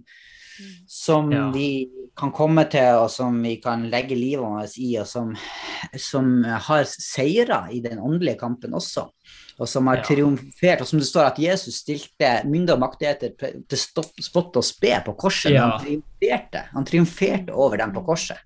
[1.01, 1.47] Som ja.
[1.55, 5.31] vi kan komme til, og som vi kan legge livet vårt i, og som,
[5.97, 9.07] som har seira i den åndelige kampen også.
[9.61, 10.05] Og som har ja.
[10.05, 10.81] triumfert.
[10.81, 13.33] Og som det står at Jesus stilte mynde og maktigheter
[13.69, 13.81] til
[14.25, 15.53] spott og spe på korset.
[15.53, 15.67] Ja.
[15.69, 18.41] Han triumferte Han triumferte over dem på korset.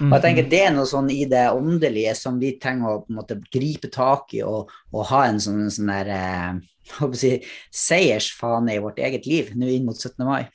[0.00, 0.50] Og jeg tenker mhm.
[0.52, 3.92] Det er noe sånn i det åndelige som vi trenger å på en måte, gripe
[3.92, 6.60] tak i og, og ha en sånn, sånn der eh,
[7.20, 7.32] si,
[7.74, 10.24] seiersfane i vårt eget liv nå inn mot 17.
[10.26, 10.44] mai.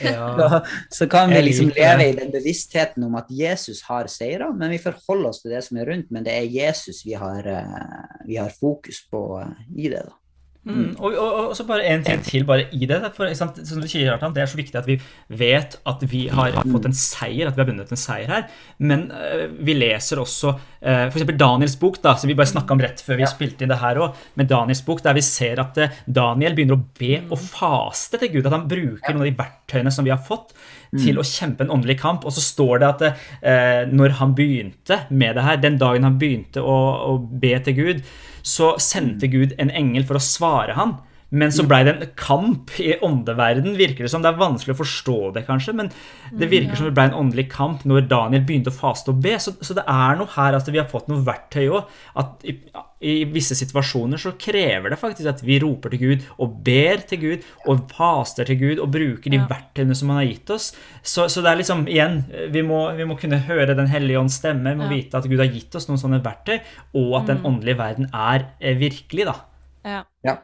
[0.00, 0.62] Ja.
[0.90, 4.80] så, kan vi liksom leve i den bevisstheten om at Jesus har seira, men vi
[4.82, 6.10] forholder oss til det som er rundt.
[6.10, 10.04] Men det er Jesus vi har, eh, vi har fokus på eh, i det.
[10.08, 10.16] da.
[10.60, 10.74] Mm.
[10.76, 10.88] mm.
[10.98, 12.98] Og, og, og, så bare en ting til bare i det.
[13.16, 14.98] For, som du sier, Artan, Det er så viktig at vi
[15.40, 18.48] vet at vi har fått en seier, at vi har vunnet en seier her.
[18.78, 21.24] Men uh, vi leser også uh, f.eks.
[21.40, 23.32] Daniels bok, da, som vi bare snakka om rett før vi ja.
[23.32, 24.20] spilte inn det her òg.
[24.40, 28.34] Med Daniels bok, der vi ser at uh, Daniel begynner å be og faste til
[28.36, 28.44] Gud.
[28.44, 30.52] At han bruker noen av de verktøyene som vi har fått,
[30.90, 31.20] til mm.
[31.22, 32.26] å kjempe en åndelig kamp.
[32.26, 36.18] Og så står det at eh, når han begynte med det her, den dagen han
[36.20, 36.78] begynte å,
[37.12, 38.02] å be til Gud,
[38.42, 40.98] så sendte Gud en engel for å svare han.
[41.30, 44.22] Men så blei det en kamp i åndeverden, virker det som.
[44.24, 45.90] Det er vanskelig å forstå det, kanskje, men
[46.32, 49.20] det mm, virker som det blei en åndelig kamp når Daniel begynte å faste og
[49.22, 49.36] be.
[49.42, 51.92] Så, så det er noe her at vi har fått noe verktøy òg.
[52.18, 52.56] At i,
[52.98, 57.22] i, visse situasjoner så krever det faktisk at vi roper til Gud og ber til
[57.22, 60.72] Gud og faster til Gud og bruker de verktøyene som han har gitt oss.
[60.98, 64.40] Så, så, det er liksom, igjen, vi må, vi må kunne høre Den hellige ånds
[64.42, 64.74] stemme.
[64.74, 66.58] Vi må vite at Gud har gitt oss noen sånne verktøy,
[66.98, 67.48] og at den mm.
[67.52, 69.38] åndelige verden er eh, virkelig, da.
[69.86, 70.00] Ja.
[70.26, 70.38] ja.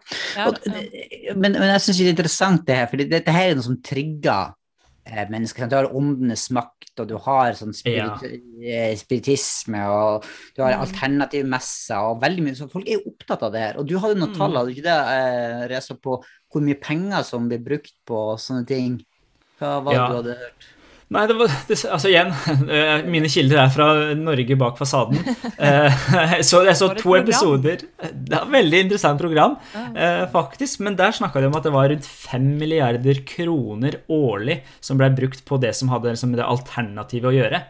[0.47, 0.61] Og,
[1.37, 3.77] men, men, jeg syns det er interessant det her, for dette her er noe som
[3.85, 4.55] trigger
[5.05, 5.69] eh, mennesker.
[5.71, 8.39] Du har åndenes makt, og du har sånn spirit, ja.
[8.63, 10.87] Eh, spiritisme, og du har mm.
[10.87, 13.83] alternative messer, og veldig mye så Folk er jo opptatt av det her.
[13.83, 14.39] Og du hadde noen mm.
[14.39, 18.23] tall, hadde du ikke det, eh, Reza, på hvor mye penger som blir brukt på
[18.41, 18.97] sånne ting?
[19.61, 20.09] Hva var det ja.
[20.09, 20.73] du hadde hørt?
[21.15, 22.33] Nei, det var, det, altså igjen,
[22.75, 23.87] eh, mine kilder er fra
[24.19, 25.21] Norge bak fasaden.
[25.57, 25.95] Eh,
[26.49, 27.81] så jeg så to episoder.
[27.97, 29.55] Det var et veldig interessant program,
[29.95, 30.83] eh, faktisk.
[30.85, 35.09] Men der snakka de om at det var rundt 5 milliarder kroner årlig som ble
[35.17, 37.63] brukt på det som hadde liksom, det alternativet å gjøre.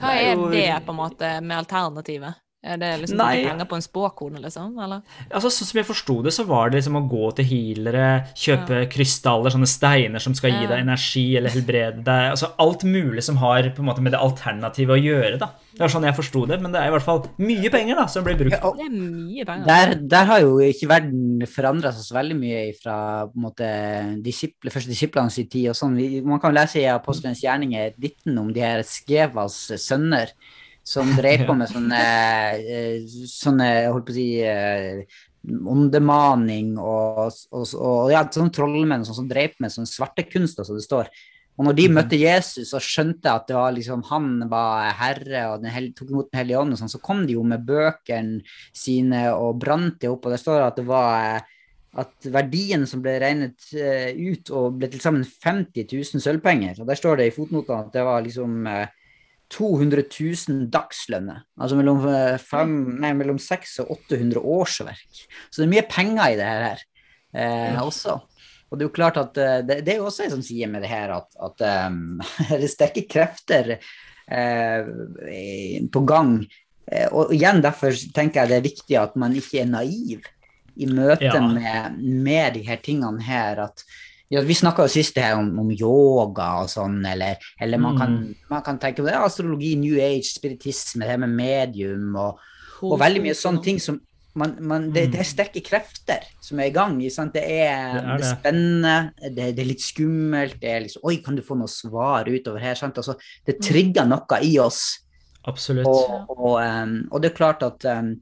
[0.00, 2.40] Hva er det på en måte med alternativet?
[2.64, 3.42] Er det liksom Nei.
[3.44, 4.70] penger på en spåkone, liksom?
[4.80, 5.02] Eller?
[5.30, 8.06] Altså, sånn som jeg forsto det, så var det liksom å gå til healere,
[8.40, 10.68] kjøpe krystaller, sånne steiner som skal gi Ja.
[10.70, 12.30] deg energi eller helbrede deg.
[12.32, 15.50] Altså alt mulig som har på en måte med det alternativet å gjøre, da.
[15.74, 18.06] Det var sånn jeg forsto det, men det er i hvert fall mye penger da,
[18.06, 18.56] som blir brukt.
[18.56, 19.66] Ja, Det er mye penger.
[19.66, 24.22] der, der har jo ikke verden forandra seg så veldig mye fra på en måte,
[24.22, 25.68] disiple, første disiplenes tid.
[25.68, 25.98] og sånn.
[26.24, 30.30] Man kan lese i Apostelens gjerninger 19 om de her Skevas sønner
[30.84, 32.00] som drev på med sånne,
[32.60, 35.04] eh, sånne holdt på å si, eh,
[35.44, 40.84] åndemaning og, og, og ja, sånne trollmenn sånn, som drev med sånn svartekunst, som det
[40.84, 41.08] står.
[41.54, 45.66] Og når de møtte Jesus og skjønte at det var liksom, han var herre og
[45.70, 48.42] hel, tok imot Den hellige ånd, og sånn, så kom de jo med bøkene
[48.74, 50.26] sine og brant det opp.
[50.26, 51.52] Og det står at det var eh,
[52.02, 56.82] at verdien som ble regnet eh, ut og ble til sammen 50 000 sølvpenger.
[56.82, 58.90] Og der står det i fotnotene at det var liksom eh,
[59.54, 61.44] 200 000 dagslønner.
[61.60, 65.24] Altså mellom, eh, fem, nei, mellom 600 og 800 årsverk.
[65.48, 66.84] Så det er mye penger i det her
[67.34, 68.18] eh, også.
[68.70, 70.70] Og det er jo klart at eh, det, det er jo også en sånn sier
[70.70, 72.18] med det her at, at um,
[72.50, 74.92] det er sterke krefter eh,
[75.94, 76.38] på gang.
[77.16, 80.26] Og igjen derfor tenker jeg det er viktig at man ikke er naiv
[80.74, 81.38] i møte Ja.
[81.46, 83.62] med, med de her tingene her.
[83.70, 83.86] at
[84.34, 88.16] ja, vi snakka jo sist her om, om yoga og sånn, eller, eller man, kan,
[88.50, 92.42] man kan tenke på det, astrologi, new age, spiritisme, det her med medium og,
[92.84, 94.00] og veldig mye sånne ting som
[94.34, 96.96] man, man, det, det er sterke krefter som er i gang.
[96.98, 97.36] ikke Sant?
[97.36, 100.56] Det, er, Det det, er er spennende, det, det er litt skummelt.
[100.62, 102.74] det er liksom, Oi, kan du få noe svar utover her?
[102.78, 102.98] Sant?
[102.98, 103.14] Altså,
[103.46, 104.82] det trigger noe i oss.
[105.46, 105.86] Absolutt.
[105.86, 108.14] Og, og, um, og det er klart at em,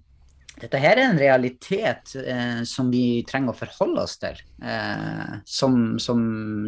[0.63, 5.99] dette her er en realitet eh, som vi trenger å forholde oss til eh, som,
[6.03, 6.23] som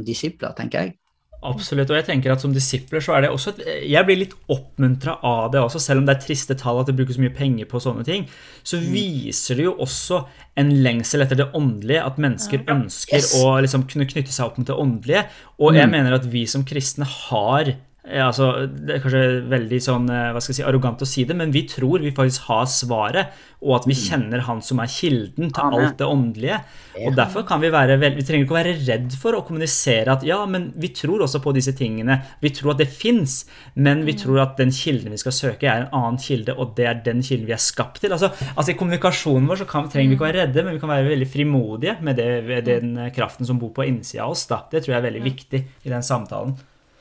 [0.04, 0.96] disipler, tenker jeg.
[1.44, 3.58] Absolutt, og jeg tenker at som disipler så er det også et,
[3.92, 6.94] Jeg blir litt oppmuntra av det også, selv om det er triste tall at det
[6.96, 8.24] brukes mye penger på sånne ting.
[8.64, 8.86] Så Mm.
[8.94, 10.22] viser det jo også
[10.56, 13.34] en lengsel etter det åndelige, at mennesker ønsker Yes.
[13.44, 15.26] å liksom kunne knytte seg opp mot det åndelige.
[15.60, 15.90] Og jeg Mm.
[15.92, 17.74] mener at vi som kristne har
[18.06, 21.24] eh, altså, Det er kanskje veldig sånn, eh, hva skal jeg si, arrogant å si
[21.24, 23.26] det, men vi tror vi faktisk har svaret,
[23.64, 25.72] og at vi kjenner Han som er kilden til Mm.
[25.72, 25.84] Amen.
[25.86, 26.58] alt det åndelige.
[26.94, 27.08] Ja.
[27.08, 30.12] Og derfor kan vi være vel, Vi trenger ikke å være redd for å kommunisere
[30.12, 32.22] at ja, men vi tror også på disse tingene.
[32.42, 35.86] Vi tror at det fins, men vi tror at den kilden vi skal søke, er
[35.86, 38.12] en annen kilde, og det er den kilden vi er skapt til.
[38.12, 40.92] Altså, altså I kommunikasjonen vår så kan, trenger vi ikke være redde, men vi kan
[40.92, 44.46] være veldig frimodige med det, med den kraften som bor på innsida av oss.
[44.46, 44.60] da.
[44.70, 46.54] Det tror jeg er veldig viktig i den samtalen.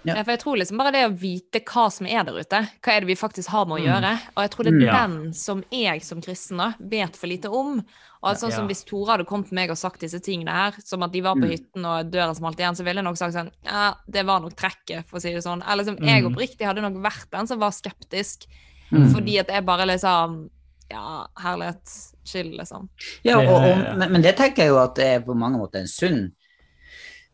[0.05, 0.15] Ja.
[0.23, 2.99] For jeg tror liksom bare det å vite hva som er der ute, hva er
[3.01, 4.85] det vi faktisk har med å gjøre, og jeg tror det er Mm.
[4.85, 5.07] Ja.
[5.07, 7.83] den som jeg som kristen da, vet for lite om.
[8.23, 8.67] Og sånn som Ja.
[8.73, 11.35] Hvis Tore hadde kommet til meg og sagt disse tingene her, som at de var
[11.35, 11.51] på Mm.
[11.51, 14.55] hytten og døren smalt igjen, så ville jeg nok sagt sånn Ja, det var nok
[14.55, 15.61] trekket, for å si det sånn.
[15.67, 16.35] Eller liksom, jeg Mm.
[16.35, 18.45] oppriktig hadde nok vært den som var skeptisk,
[18.91, 19.13] Mm.
[19.13, 20.49] fordi at jeg bare liksom
[20.91, 22.87] Ja, herlighet, chill, liksom.
[23.23, 25.79] Ja, og, og, men, men det tenker jeg jo at det er på mange måter
[25.79, 26.31] en sunn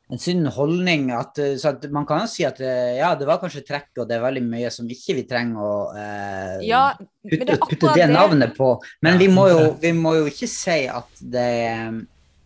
[0.09, 1.09] en sunn holdning.
[1.15, 3.91] At, eh, så at man kan jo si at eh, ja, det var kanskje trekk,
[4.01, 7.93] og det er veldig mye som ikke vi trenger å eh, Ja, putte, det putte,
[7.97, 8.73] det navnet på.
[9.05, 11.51] Men vi, må jo, vi må jo ikke si at det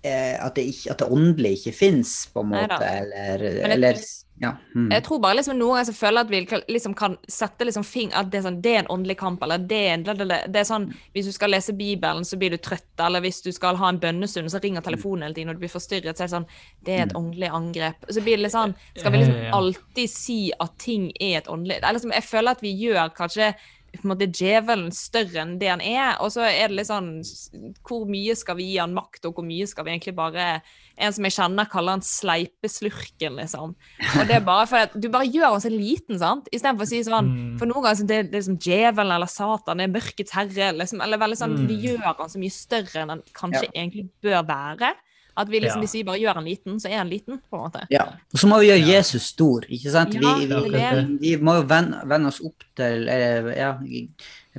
[0.04, 4.04] eh, at det, ikke, at det åndelige ikke fins, på en måte, eller, eller
[4.42, 4.56] ja.
[4.76, 4.92] mm.
[4.92, 7.84] Jeg tror bare liksom noen ganger jeg føler at vi kan- liksom kan sette liksom
[7.86, 10.56] fing at det er, sånn, det er en åndelig kamp, eller det er en det
[10.60, 13.76] er sånn, Hvis du skal lese Bibelen, så blir du trøtt, eller hvis du skal
[13.76, 16.36] ha en bønnestund, så ringer telefonen hele tiden, og du blir forstyrret, så er det
[16.36, 16.50] sånn
[16.84, 18.10] Det er et åndelig angrep.
[18.10, 21.80] Så blir det litt sånn Skal vi liksom alltid si at ting er et åndelig
[21.82, 23.54] det er liksom, Jeg føler at vi gjør kanskje
[23.94, 27.22] på en måte djevelen større enn det han er, og så er det litt sånn
[27.86, 30.62] Hvor mye skal vi gi han makt, og hvor mye skal vi egentlig bare
[30.98, 33.76] en som jeg kjenner, kaller han sleipeslurken, liksom.
[34.20, 36.50] Og det er bare for at du bare gjør han så liten, sant?
[36.54, 37.58] Istedenfor å si sånn Mm.
[37.60, 40.72] For noen ganger så det, det er liksom djevelen eller Satan, det er mørkets herre,
[40.78, 41.02] liksom.
[41.02, 41.82] Eller veldig sånn Vi Mm.
[41.84, 44.94] gjør han så mye større enn han kanskje egentlig bør være.
[45.36, 45.82] At vi liksom, Ja.
[45.82, 47.88] hvis vi bare gjør han liten, så er han liten, på en måte.
[47.90, 48.98] Ja, og så må vi gjøre Ja.
[49.00, 50.14] Jesus stor, ikke sant?
[50.14, 53.78] Ja, vi, vi, vi må jo venne, venne oss opp til ja,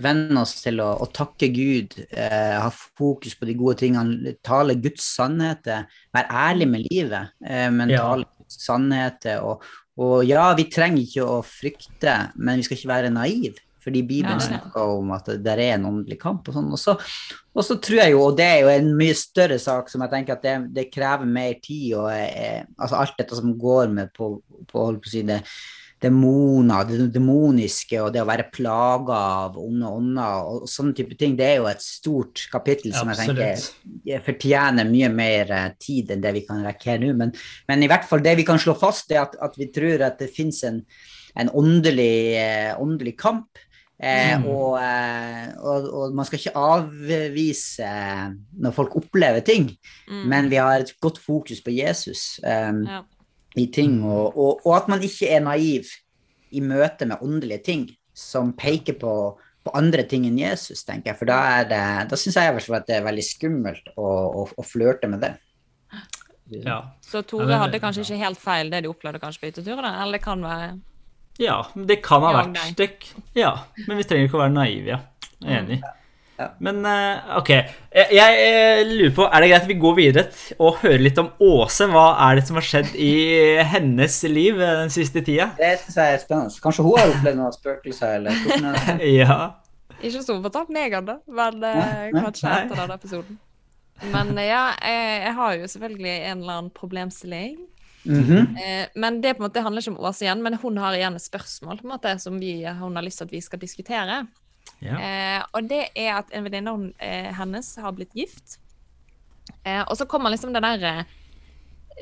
[0.03, 4.75] venne oss til å, å takke Gud, eh, ha fokus på de gode tingene, tale
[4.83, 8.03] Guds sannheter, være ærlig med livet, eh, men Ja.
[8.09, 9.45] tale Guds sannheter.
[9.45, 9.63] Og,
[9.99, 13.61] og ja, vi trenger ikke å frykte, men vi skal ikke være naive.
[13.85, 16.47] Fordi Bibelen ja, snakker om at det er en åndelig kamp.
[16.49, 16.71] Og sånn.
[16.73, 16.95] Og så,
[17.53, 20.13] og så tror jeg jo, og det er jo en mye større sak som jeg
[20.15, 24.15] tenker at det, det krever mer tid, og eh, altså alt dette som går med
[24.17, 25.43] på, på, på å si det,
[26.05, 31.35] demoner, det demoniske og det å være plaga av onde ånder og sånne type ting,
[31.39, 36.23] det er jo et stort kapittel som jeg tenker fortjener mye mer eh, tid enn
[36.25, 37.13] det vi kan rekke her nå.
[37.19, 37.35] Men,
[37.71, 40.21] men i hvert fall det vi kan slå fast, er at, at vi tror at
[40.21, 40.83] det finnes en,
[41.41, 43.51] en åndelig, eh, åndelig kamp.
[44.05, 44.43] Eh, Mm.
[44.51, 44.73] og,
[45.63, 47.87] og, og man skal ikke avvise
[48.61, 49.69] når folk opplever ting,
[50.11, 50.25] Mm.
[50.29, 52.99] men vi har et godt fokus på Jesus Um, Ja.
[53.61, 55.91] I ting, og, og, og at man ikke er naiv
[56.55, 59.13] i møte med åndelige ting som peker på,
[59.65, 61.19] på andre ting enn Jesus, tenker jeg.
[61.21, 64.09] For da, er det, da syns jeg at det er veldig skummelt å,
[64.43, 65.35] å, å flørte med det.
[66.55, 66.81] Ja.
[67.03, 69.87] Så Tore hadde kanskje ikke helt feil det de opplevde kanskje på hytteturen?
[69.89, 70.75] Eller det kan være
[71.41, 72.89] ja, det kan ha vært det,
[73.35, 73.57] Ja,
[73.89, 75.01] men vi trenger ikke å være naive, ja.
[75.43, 75.79] Jeg er Enig.
[76.35, 76.49] Ja.
[76.59, 77.51] Men eh, OK.
[77.95, 80.25] Jeg, jeg eh, lurer på, er det greit at vi går videre
[80.59, 81.87] og hører litt om Åse?
[81.91, 83.13] Hva er det som har skjedd i
[83.71, 85.53] hennes liv eh, den siste tida?
[85.61, 86.63] Det syns jeg er spennende.
[86.65, 89.05] Kanskje hun har opplevd noen spøkelser, eller er?
[89.25, 89.39] Ja.
[90.05, 92.57] Ikke så fortalt meg ennå, men eh, kanskje nei.
[92.65, 93.39] etter denne episoden.
[94.11, 97.55] Men eh, ja, jeg, jeg har jo selvfølgelig en eller annen problemstilling.
[98.05, 98.87] Mm -hmm.
[99.01, 101.23] men det på en måte handler ikke om Åse igjen, men hun har igjen et
[101.23, 104.27] spørsmål på en måte, som vi, hun har lyst til at vi skal diskutere.
[104.81, 104.97] Ja.
[104.99, 108.59] Eh, og det er at en venninne eh, hennes har blitt gift.
[109.65, 111.05] Eh, og så kommer liksom det der eh,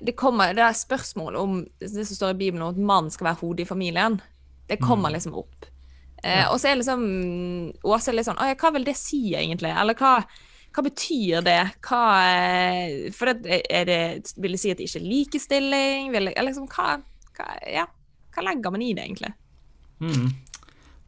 [0.03, 3.27] Det kommer det der spørsmålet om det som står i Bibelen om at mannen skal
[3.31, 4.21] være hodet i familien.
[4.69, 5.13] Det kommer Mm.
[5.19, 5.67] liksom opp.
[6.25, 7.03] Eh, og så er liksom
[7.83, 9.73] Åse litt sånn Å ja, hva vil det si, egentlig?
[9.75, 10.23] Eller hva,
[10.73, 11.59] hva betyr det?
[11.83, 16.13] Hva eh, For det, er det Vil det si at det ikke er likestilling?
[16.15, 17.01] Vil det, eller liksom hva,
[17.37, 17.87] hva Ja,
[18.33, 19.33] hva legger man i det, egentlig?
[20.01, 20.31] Mm.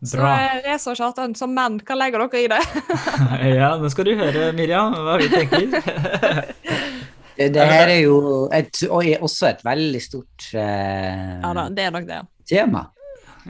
[0.04, 0.34] Så Bra.
[0.64, 2.60] det så Kjartan, som menn, hva legger dere i det?
[3.58, 5.70] Ja, nå skal du høre, Miriam, hva vi tenker.
[7.34, 8.18] Det, det her er jo
[8.54, 12.20] et, og er også et veldig stort eh, Ja da, det er nok det.
[12.46, 12.84] tema.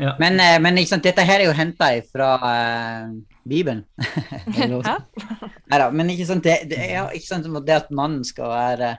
[0.01, 0.15] Ja.
[0.17, 3.11] Men, eh, men ikke sant, dette her er jo henta fra eh,
[3.45, 3.85] Bibelen.
[4.57, 8.95] Nei da, men ikke sant, det, det, er, ikke sant, det at mannen skal være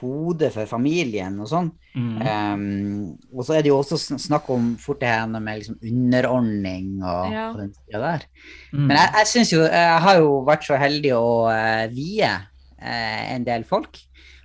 [0.00, 1.70] hodet for familien og sånn.
[1.94, 2.18] Mm.
[2.22, 6.98] Um, og så er det jo også snakk om fort det her med liksom underordning
[7.02, 7.46] og, Ja.
[7.50, 8.26] og den tida der.
[8.72, 8.84] Mm.
[8.86, 13.24] Men jeg, jeg synes jo Jeg har jo vært så heldig å uh, vie uh,
[13.34, 13.98] en del folk.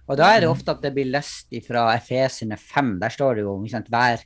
[0.10, 2.98] Og da er det ofte at det blir lest fra Efesene 5.
[3.04, 4.26] Der står det jo ikke sant, vær,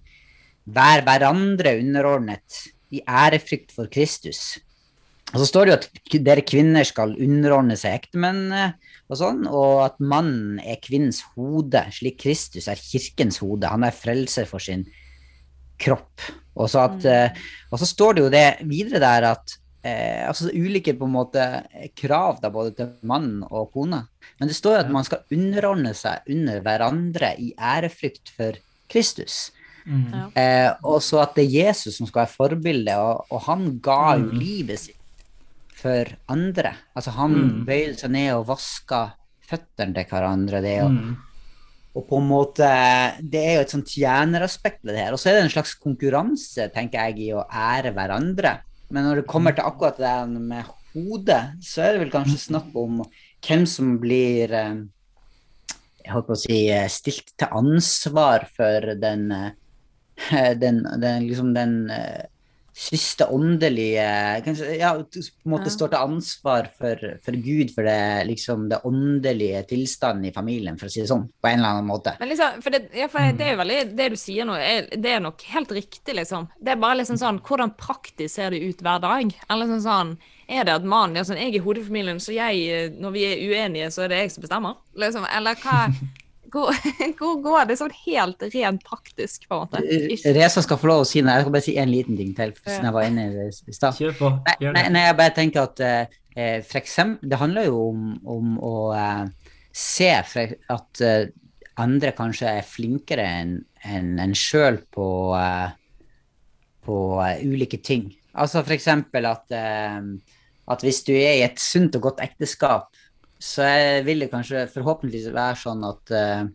[0.65, 2.63] vær hverandre underordnet
[2.95, 4.57] i ærefrykt for Kristus.
[5.33, 9.45] Og så står det jo at dere kvinner skal underordne seg ektemenn eh, og sånn,
[9.47, 13.69] og at mannen er kvinnens hode, slik Kristus er kirkens hode.
[13.71, 14.83] Han er frelser for sin
[15.79, 16.25] kropp.
[16.57, 19.53] Og så, at, eh, og så står det jo det videre der at
[19.85, 21.43] eh, altså ulike på en måte
[21.95, 24.03] krav da, både til mannen og kona.
[24.39, 28.57] Men det står jo at man skal underordne seg under hverandre i ærefrykt for
[28.91, 29.51] Kristus.
[29.87, 30.33] Mm.
[30.35, 34.17] Eh, og så at det er Jesus som skal være forbildet, og, og han ga
[34.17, 34.39] jo Mm.
[34.41, 34.96] livet sitt
[35.77, 36.73] for andre.
[36.97, 37.65] Altså han Mm.
[37.67, 39.13] bøyde seg ned og vaska
[39.47, 40.61] føttene til hverandre.
[40.61, 41.17] Det, og, Mm.
[41.95, 42.67] og på en måte
[43.21, 45.13] Det er jo et sånt tjeneraspekt ved det her.
[45.13, 48.59] Og så er det en slags konkurranse, tenker jeg, i å ære hverandre.
[48.89, 52.73] Men når det kommer til akkurat det med hodet, så er det vel kanskje snakk
[52.75, 53.03] om
[53.45, 54.83] hvem som blir eh,
[56.05, 59.51] jeg holdt på å si, eh, stilt til ansvar for den, eh,
[60.55, 61.91] den, den liksom den
[62.77, 64.05] siste åndelige
[64.45, 68.81] kanskje, Ja, på en måte står til ansvar for, for Gud for det, liksom, det
[68.85, 72.13] åndelige tilstanden i familien, for å si det sånn, på en eller annen måte.
[72.21, 75.15] Men liksom, for det, ja, for det er veldig Det du sier nå, er, det
[75.15, 76.49] er nok helt riktig, liksom.
[76.61, 79.33] Det er bare liksom sånn Hvordan praktisk ser det ut hver dag?
[79.49, 80.13] Eller sånn sånn
[80.45, 83.25] Er det at mannen er sånn Jeg er hodet i familien, så jeg Når vi
[83.31, 84.77] er uenige, så er det jeg som bestemmer?
[84.97, 85.25] Liksom.
[85.33, 85.87] Eller hva
[86.53, 86.71] Hvor,
[87.19, 89.81] hvor går det sånn helt rent praktisk, på en måte?
[90.15, 91.35] Ikke- Reza skal få lov å si noe.
[91.37, 93.75] Jeg skal bare si en liten ting til, siden jeg var inne i det i
[93.75, 93.97] stad.
[93.97, 94.31] Kjør på.
[94.45, 94.93] Nei, Gjør nei, det.
[94.95, 98.05] nei, jeg bare tenker at eh, for eksempel, det handler jo om,
[98.37, 101.27] om å eh, se at eh,
[101.77, 105.05] andre kanskje er flinkere enn en, en sjøl på,
[105.37, 105.69] eh,
[106.87, 108.07] på eh, ulike ting.
[108.37, 109.99] Altså for eksempel at, eh,
[110.67, 112.89] at hvis du er i et sunt og godt ekteskap,
[113.39, 116.47] så jeg vil det kanskje forhåpentligvis være sånn at eh,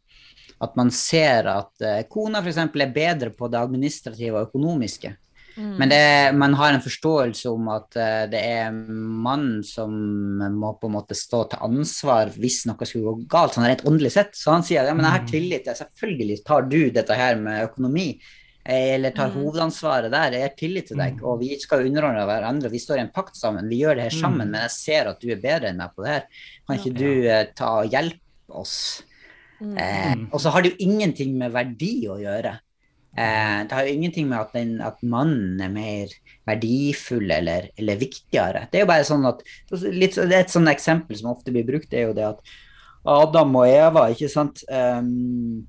[0.62, 2.61] at man ser at eh, kona f.eks.
[2.62, 5.11] er bedre på det administrative og økonomiske.
[5.57, 5.73] Mm.
[5.77, 6.05] Men det,
[6.38, 9.92] man har en forståelse om at eh, det er mannen som
[10.55, 14.14] må på en måte stå til ansvar hvis noe skulle gå galt, sånn rent åndelig
[14.14, 14.38] sett.
[14.38, 17.66] Så han sier ja, men jeg har tillit til Selvfølgelig tar du dette her med
[17.66, 18.07] økonomi,
[18.64, 19.35] eller tar Mm.
[19.42, 20.32] hovedansvaret der.
[20.32, 22.70] Jeg har tillit til deg, og vi skal underordne hverandre.
[22.70, 24.51] Vi står i en pakt sammen, vi gjør det her sammen, Mm.
[24.53, 26.26] men jeg ser at du er bedre enn meg på det her.
[26.66, 28.20] Kan ikke du eh, ta og hjelpe
[28.51, 29.03] oss?
[29.61, 29.78] Mm.
[29.78, 32.59] Eh, og så har det jo ingenting med verdi å gjøre.
[33.16, 36.09] Eh, det har jo ingenting med at, den, at mannen er mer
[36.47, 38.68] verdifull eller, eller viktigere.
[38.70, 39.43] Det er jo bare sånn at
[39.93, 42.41] litt, Det er et sånt eksempel som ofte blir brukt, det er jo det at
[43.05, 45.66] Adam og Eva, ikke sant um,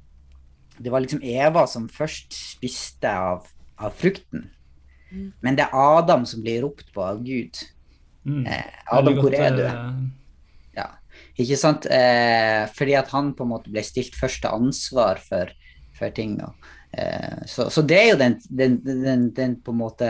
[0.84, 3.48] Det var liksom Eva som først spiste av,
[3.80, 4.50] av frukten.
[5.46, 7.60] Men det er Adam som blir ropt på av Gud.
[8.26, 8.46] Mm.
[8.50, 9.64] Eh, Adam, hvor er du?
[9.68, 9.90] eh,
[10.80, 10.88] Ja,
[11.38, 11.86] ikke sant?
[11.86, 15.52] Eh, fordi at han på en måte ble stilt først til ansvar for,
[16.00, 16.40] for ting.
[16.98, 20.10] Eh, så, så det er jo den, den, den, den på en måte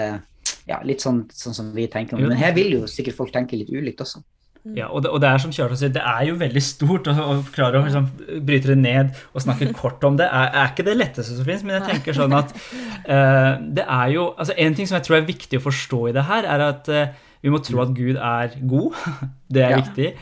[0.69, 2.15] ja, litt sånn, sånn som vi tenker.
[2.15, 2.23] om.
[2.29, 4.23] Men her vil jo sikkert folk tenke litt ulikt også.
[4.63, 7.13] Ja, og det, og det er som Kjartan sier, det er jo veldig stort å,
[7.19, 8.05] å klare å liksom,
[8.47, 10.29] bryte det ned og snakke kort om det.
[10.31, 14.13] Er, er ikke det letteste som finnes, men jeg tenker sånn at uh, det er
[14.15, 16.63] jo altså En ting som jeg tror er viktig å forstå i det her, er
[16.69, 17.03] at uh,
[17.43, 18.95] vi må tro at Gud er god.
[19.53, 19.81] Det er Ja.
[19.83, 20.13] viktig.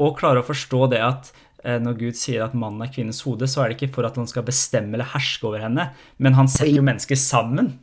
[0.00, 1.28] Og klare å forstå det at
[1.66, 4.16] uh, når Gud sier at mannen er kvinnens hode, så er det ikke for at
[4.16, 7.74] han skal bestemme eller herske over henne, men han setter jo mennesker sammen.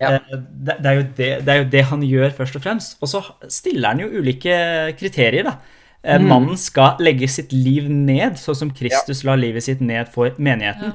[0.00, 0.16] Ja.
[0.16, 0.36] Eh,
[0.66, 2.98] Det, det, er jo det, det er jo det han gjør, først og fremst.
[3.00, 4.60] Og så stiller han jo ulike
[4.98, 5.58] kriterier, da.
[6.06, 6.26] Mm.
[6.30, 10.92] Mannen skal legge sitt liv ned, sånn som Kristus la livet sitt ned for menigheten.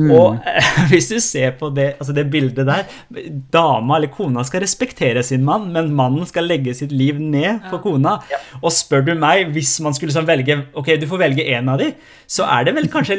[0.00, 2.84] Og eh, hvis du ser på det, altså det bildet der
[3.52, 7.80] Dama eller kona skal respektere sin mann, men mannen skal legge sitt liv ned for
[7.84, 8.18] kona.
[8.60, 11.80] Og spør du meg, hvis man skulle sånn velge Ok, du får velge én av
[11.80, 11.92] de,
[12.30, 13.18] så er det vel kanskje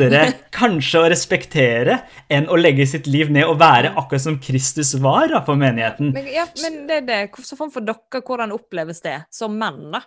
[0.00, 1.98] lettere kanskje å respektere
[2.32, 6.14] enn å legge sitt liv ned og være akkurat som Kristus var da, for menigheten.
[6.16, 10.02] Men, ja, men det, det, så for for dere, hvordan oppleves det som menn, da?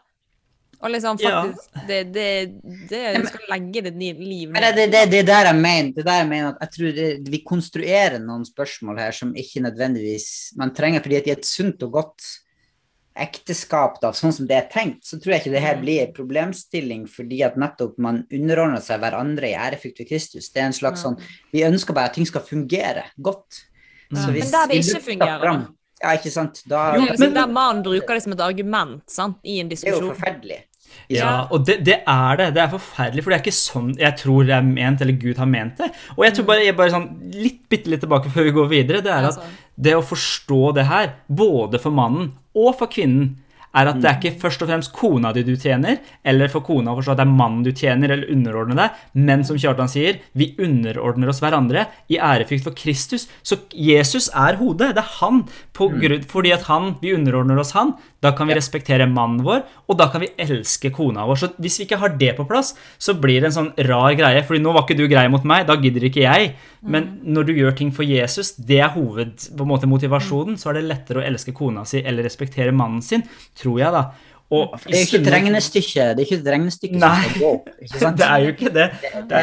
[0.83, 1.43] Og liksom Ja.
[1.45, 2.25] faktisk det, det,
[2.89, 4.61] det Du skal legge ditt liv ned.
[4.61, 6.71] det, det, det, det er der jeg mener, det er der jeg mener at jeg
[6.75, 10.27] tror det, vi konstruerer noen spørsmål her som ikke nødvendigvis
[10.59, 12.27] man trenger, fordi at i et sunt og godt
[13.15, 16.13] ekteskap, da, sånn som det er tenkt, så tror jeg ikke det her blir en
[16.15, 20.49] problemstilling fordi at nettopp man underordner seg hverandre i ærefrykt ved Kristus.
[20.53, 21.19] Det er en slags sånn
[21.53, 23.63] Vi ønsker bare at ting skal fungere godt.
[24.09, 25.45] Ja, hvis men hvis der det ikke fungerer, da?
[25.47, 25.71] fram-
[26.03, 26.63] Ja, ikke sant.
[26.67, 29.37] Da jo, men, der mannen bruker det som et argument sant?
[29.45, 29.93] i en diskusjon.
[29.93, 30.61] Det er jo forferdelig.
[31.09, 32.53] Ja, og det, det er det.
[32.53, 35.37] Det er forferdelig, for det er ikke sånn jeg tror det er ment, eller Gud
[35.37, 35.89] har ment det.
[36.17, 39.01] Og jeg tror bare, jeg bare sånn litt bitte litt tilbake før vi går videre,
[39.01, 39.55] det er at sånn.
[39.87, 43.33] det å forstå det her, både for mannen og for kvinnen,
[43.73, 46.91] er at det er ikke først og fremst kona di du tjener, eller for kona
[46.93, 50.19] å forstå at det er mannen du tjener, eller underordne deg, men som Kjartan sier,
[50.37, 53.25] vi underordner oss hverandre i ærefrykt for Kristus.
[53.41, 54.93] Så Jesus er hodet.
[54.93, 55.43] Det er han.
[55.73, 59.63] På grunn, fordi at han, vi underordner oss han, da kan vi respektere mannen vår,
[59.91, 61.41] og da kan vi elske kona vår.
[61.41, 64.43] Så hvis vi ikke har det på plass, så blir det en sånn rar greie.
[64.47, 66.53] fordi nå var ikke du grei mot meg, da gidder ikke jeg.
[66.81, 70.71] Men når du gjør ting for Jesus, det er hoved, på en måte motivasjonen, så
[70.71, 73.25] er det lettere å elske kona si eller respektere mannen sin,
[73.59, 74.07] tror jeg, da.
[74.53, 77.13] Og det er jo ikke et regnestykke, det er ikke et regnestykke Nei.
[77.13, 77.71] som skal gå opp.
[78.19, 78.85] Det er jo ikke det.
[79.01, 79.39] Det er det.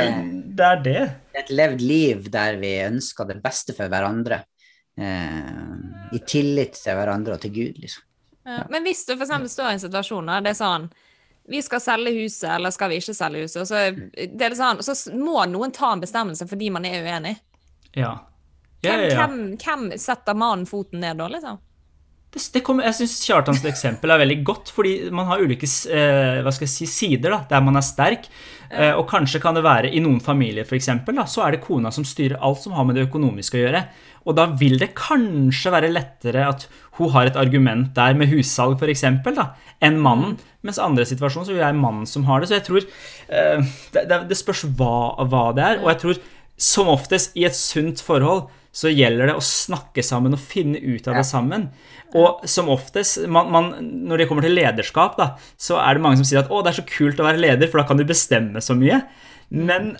[0.61, 1.01] Er det.
[1.33, 4.43] Det er et levd liv der vi ønsker det beste for hverandre.
[5.01, 8.05] Eh, I tillit til hverandre og til Gud, liksom.
[8.51, 8.65] Ja.
[8.73, 10.89] Men hvis du for står i en situasjon der det er sånn
[11.51, 13.69] Vi skal selge huset, eller skal vi ikke selge huset?
[13.69, 13.79] Så,
[14.15, 17.37] det er sånn, så må noen ta en bestemmelse fordi man er uenig.
[17.97, 18.13] Ja.
[18.81, 19.27] Ja, Hvem, ja, ja.
[19.27, 21.59] hvem, hvem setter mannen foten ned da, liksom?
[22.31, 26.51] Det, det kommer, jeg syns Kjartans eksempel er veldig godt, fordi man har ulike eh,
[26.63, 28.29] si, sider da, der man er sterk.
[28.71, 31.65] Eh, og kanskje kan det være i noen familier for eksempel, da, så er det
[31.65, 33.83] kona som styrer alt som har med det økonomiske å gjøre.
[34.31, 36.69] Og da vil det kanskje være lettere at
[37.01, 40.39] hun har et argument der med hussalg da, enn mannen.
[40.63, 42.51] Mens andre situasjoner så vil være mannen som har det.
[42.51, 45.81] Så jeg tror eh, det, det, spørs hva, hva det er.
[45.81, 46.21] Og jeg tror
[46.61, 51.09] som oftest i et sunt forhold så gjelder det å snakke sammen og finne ut
[51.11, 51.71] av det sammen.
[52.15, 53.73] Og som oftest, man, man,
[54.07, 56.71] når det kommer til lederskap, da, så er det mange som sier at å, det
[56.71, 59.01] er så kult å være leder, for da kan du bestemme så mye.
[59.51, 59.97] Men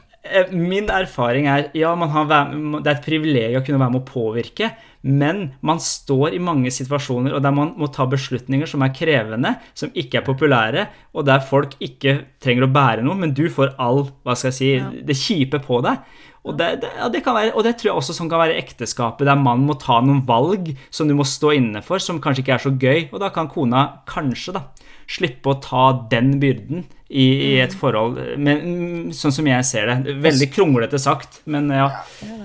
[0.53, 4.09] min erfaring er ja, man har, det er et privilegium å kunne være med å
[4.09, 4.69] påvirke,
[5.01, 9.55] men man står i mange situasjoner og der man må ta beslutninger som er krevende,
[9.73, 13.73] som ikke er populære, og der folk ikke trenger å bære noe, men du får
[13.81, 16.05] all hva skal jeg si, det kjipe på deg.
[16.45, 18.61] Og det, det, ja, det kan være, og det tror jeg også sånn kan være
[18.61, 22.45] ekteskapet, der mannen må ta noen valg som du må stå inne for, som kanskje
[22.45, 23.09] ikke er så gøy.
[23.11, 24.65] Og da kan kona kanskje da
[25.11, 29.91] slippe å ta den byrden i, i et forhold, men, mm, sånn som jeg ser
[29.91, 30.15] det.
[30.23, 31.89] Veldig kronglete sagt, men ja.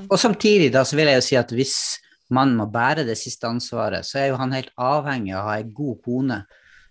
[0.10, 1.76] Og samtidig da, så vil jeg jo si at hvis
[2.34, 5.58] mannen må bære det siste ansvaret, så er jo han helt avhengig av å ha
[5.60, 6.40] ei god kone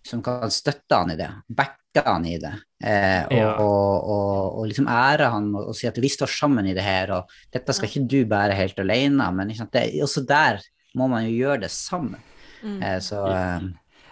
[0.07, 2.53] som kan støtte han i det, backe han i det,
[2.85, 3.51] eh, og, Ja.
[3.65, 6.85] og, og, og liksom ære han og, og si at vi står sammen i det
[6.85, 9.75] her, og dette skal ikke du bære helt alene, men ikke sant?
[9.75, 10.61] Det, også der
[10.95, 12.21] må man jo gjøre det sammen.
[12.65, 13.65] Eh, så eh,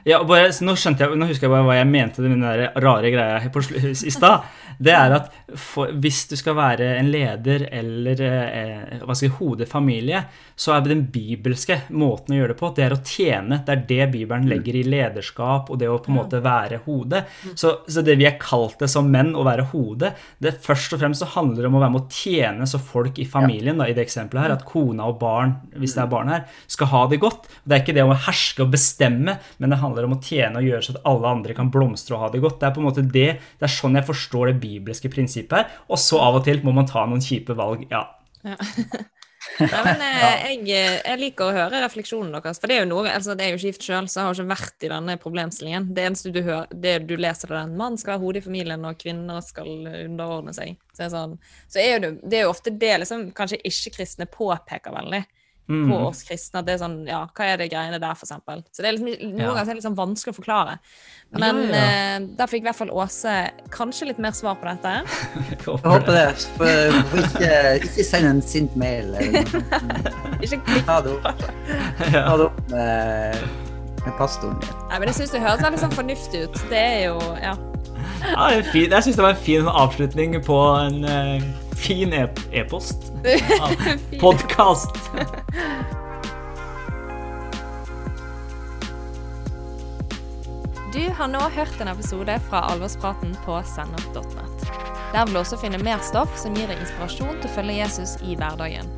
[0.04, 3.50] Ja, bare, nå, jeg, nå husker jeg bare hva jeg mente med den rare greia
[3.54, 4.48] på i stad.
[4.82, 5.28] Det er at
[5.58, 10.22] for, hvis du skal være en leder eller eh, hva skal jeg, hodefamilie,
[10.58, 13.60] så er den bibelske måten å gjøre det på, det er å tjene.
[13.62, 17.22] Det er det Bibelen legger i lederskap og det å på en måte være hode.
[17.54, 21.02] Så, så det vi er kalt det som menn, å være hode, det først og
[21.02, 23.86] fremst så handler det om å være med å tjene så folk i familien, da,
[23.86, 27.04] i det eksempelet her, at kona og barn, hvis det er barn her, skal ha
[27.10, 27.48] det godt.
[27.62, 30.68] Det er ikke det å herske og bestemme, men det handler om å tjene og
[30.68, 32.60] gjøre så at alle andre kan blomstre og ha det godt.
[32.60, 33.28] Det er på en måte det,
[33.60, 35.80] det er sånn jeg forstår det bibelske prinsippet her.
[35.92, 37.84] Og så av og til må man ta noen kjipe valg.
[37.92, 38.06] Ja.
[39.58, 43.10] Nei, men eh, jeg, jeg liker å høre refleksjonen deres, for det er jo noe,
[43.10, 45.88] altså det er jo ikke gift sjøl, så jeg har ikke vært i denne problemstillingen.
[45.96, 48.86] Det eneste du hører, det du leser er at mann skal være hodet i familien,
[48.86, 50.78] og kvinner skal underordne seg.
[50.94, 51.36] Så, er sånn,
[51.70, 55.24] så er det, det er jo ofte det liksom kanskje ikke-kristne påpeker veldig
[55.90, 56.60] på oss kristne.
[56.60, 58.62] At det er sånn, ja, hva er det greiene der, for eksempel?
[58.72, 59.48] Så det er liksom, noen Ja.
[59.52, 60.78] ganger er det litt sånn vanskelig å forklare.
[61.32, 62.18] Men Ja, ja.
[62.20, 63.34] Uh, da fikk i hvert fall Åse
[63.72, 64.92] kanskje litt mer svar på dette.
[65.50, 66.26] Jeg håper det.
[66.58, 67.52] For, for ikke,
[67.88, 69.14] ikke send en sint mail.
[69.16, 69.48] Eller.
[70.44, 70.86] Ikke klikk.
[70.90, 71.44] Ha det opp,
[72.02, 73.42] Ta det opp med,
[74.04, 74.72] med pastoren din.
[74.90, 76.62] Nei, men jeg syns det høres veldig sånn fornuftig ut.
[76.72, 77.54] Det er jo Ja.
[78.22, 78.62] Ja, er.
[78.74, 81.00] Jeg syns det var en fin avslutning på en
[81.82, 83.12] fin e- e-post.
[84.20, 84.96] Podkast.
[90.92, 94.66] Du har nå hørt en episode fra Alvorspraten på sennep.net.
[95.12, 98.14] Der vil du også finne mer stoff som gir deg inspirasjon til å følge Jesus
[98.22, 98.88] i hverdagen.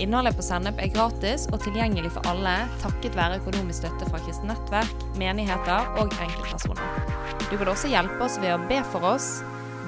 [0.00, 4.50] Innholdet på Sennep er gratis og tilgjengelig for alle takket være økonomisk støtte fra kristent
[4.50, 7.12] nettverk, menigheter og enkeltpersoner.
[7.46, 9.36] Du kan også hjelpe oss ved å be for oss,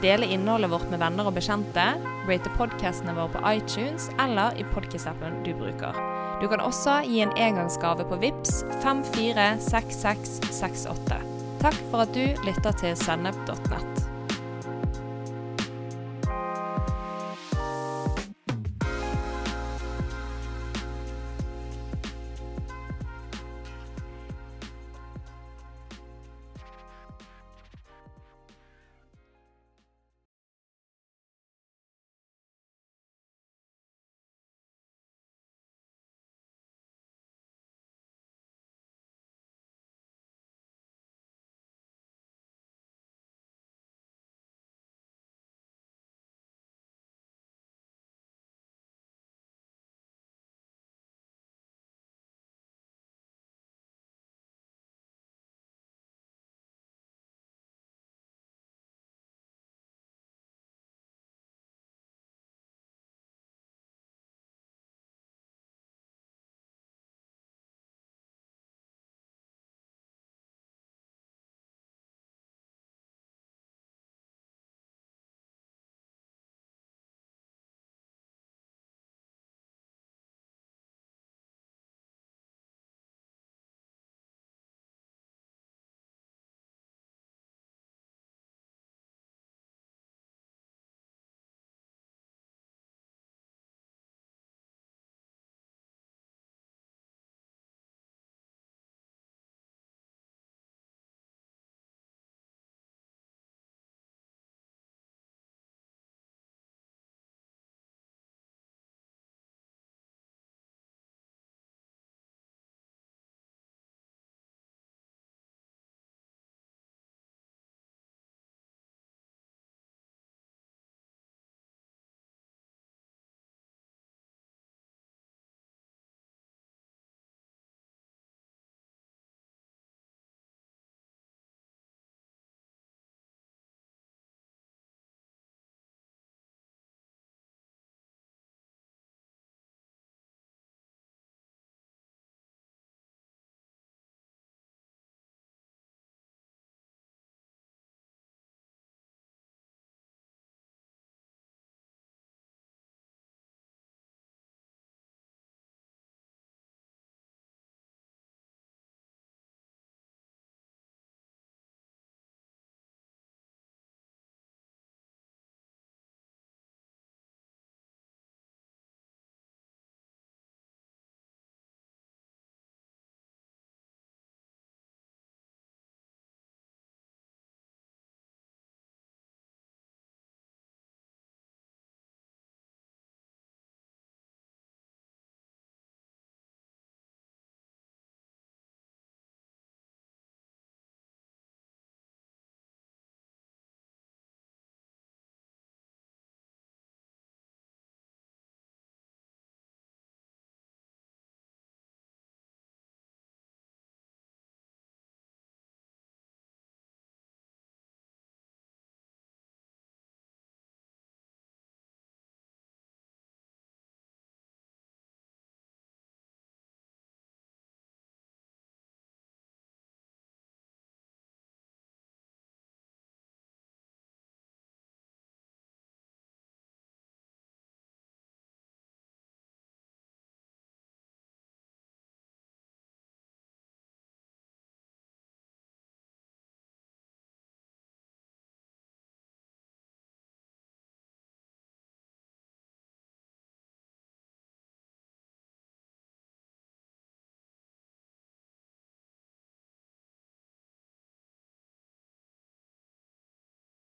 [0.02, 1.84] dele innholdet vårt med venner og bekjente,
[2.28, 5.92] rate podkastene våre på iTunes eller i podkast-appen du bruker.
[6.40, 11.16] Du kan også gi en engangsgave på VIPS 546668.
[11.62, 14.05] Takk for at du lytter til sennep.nett.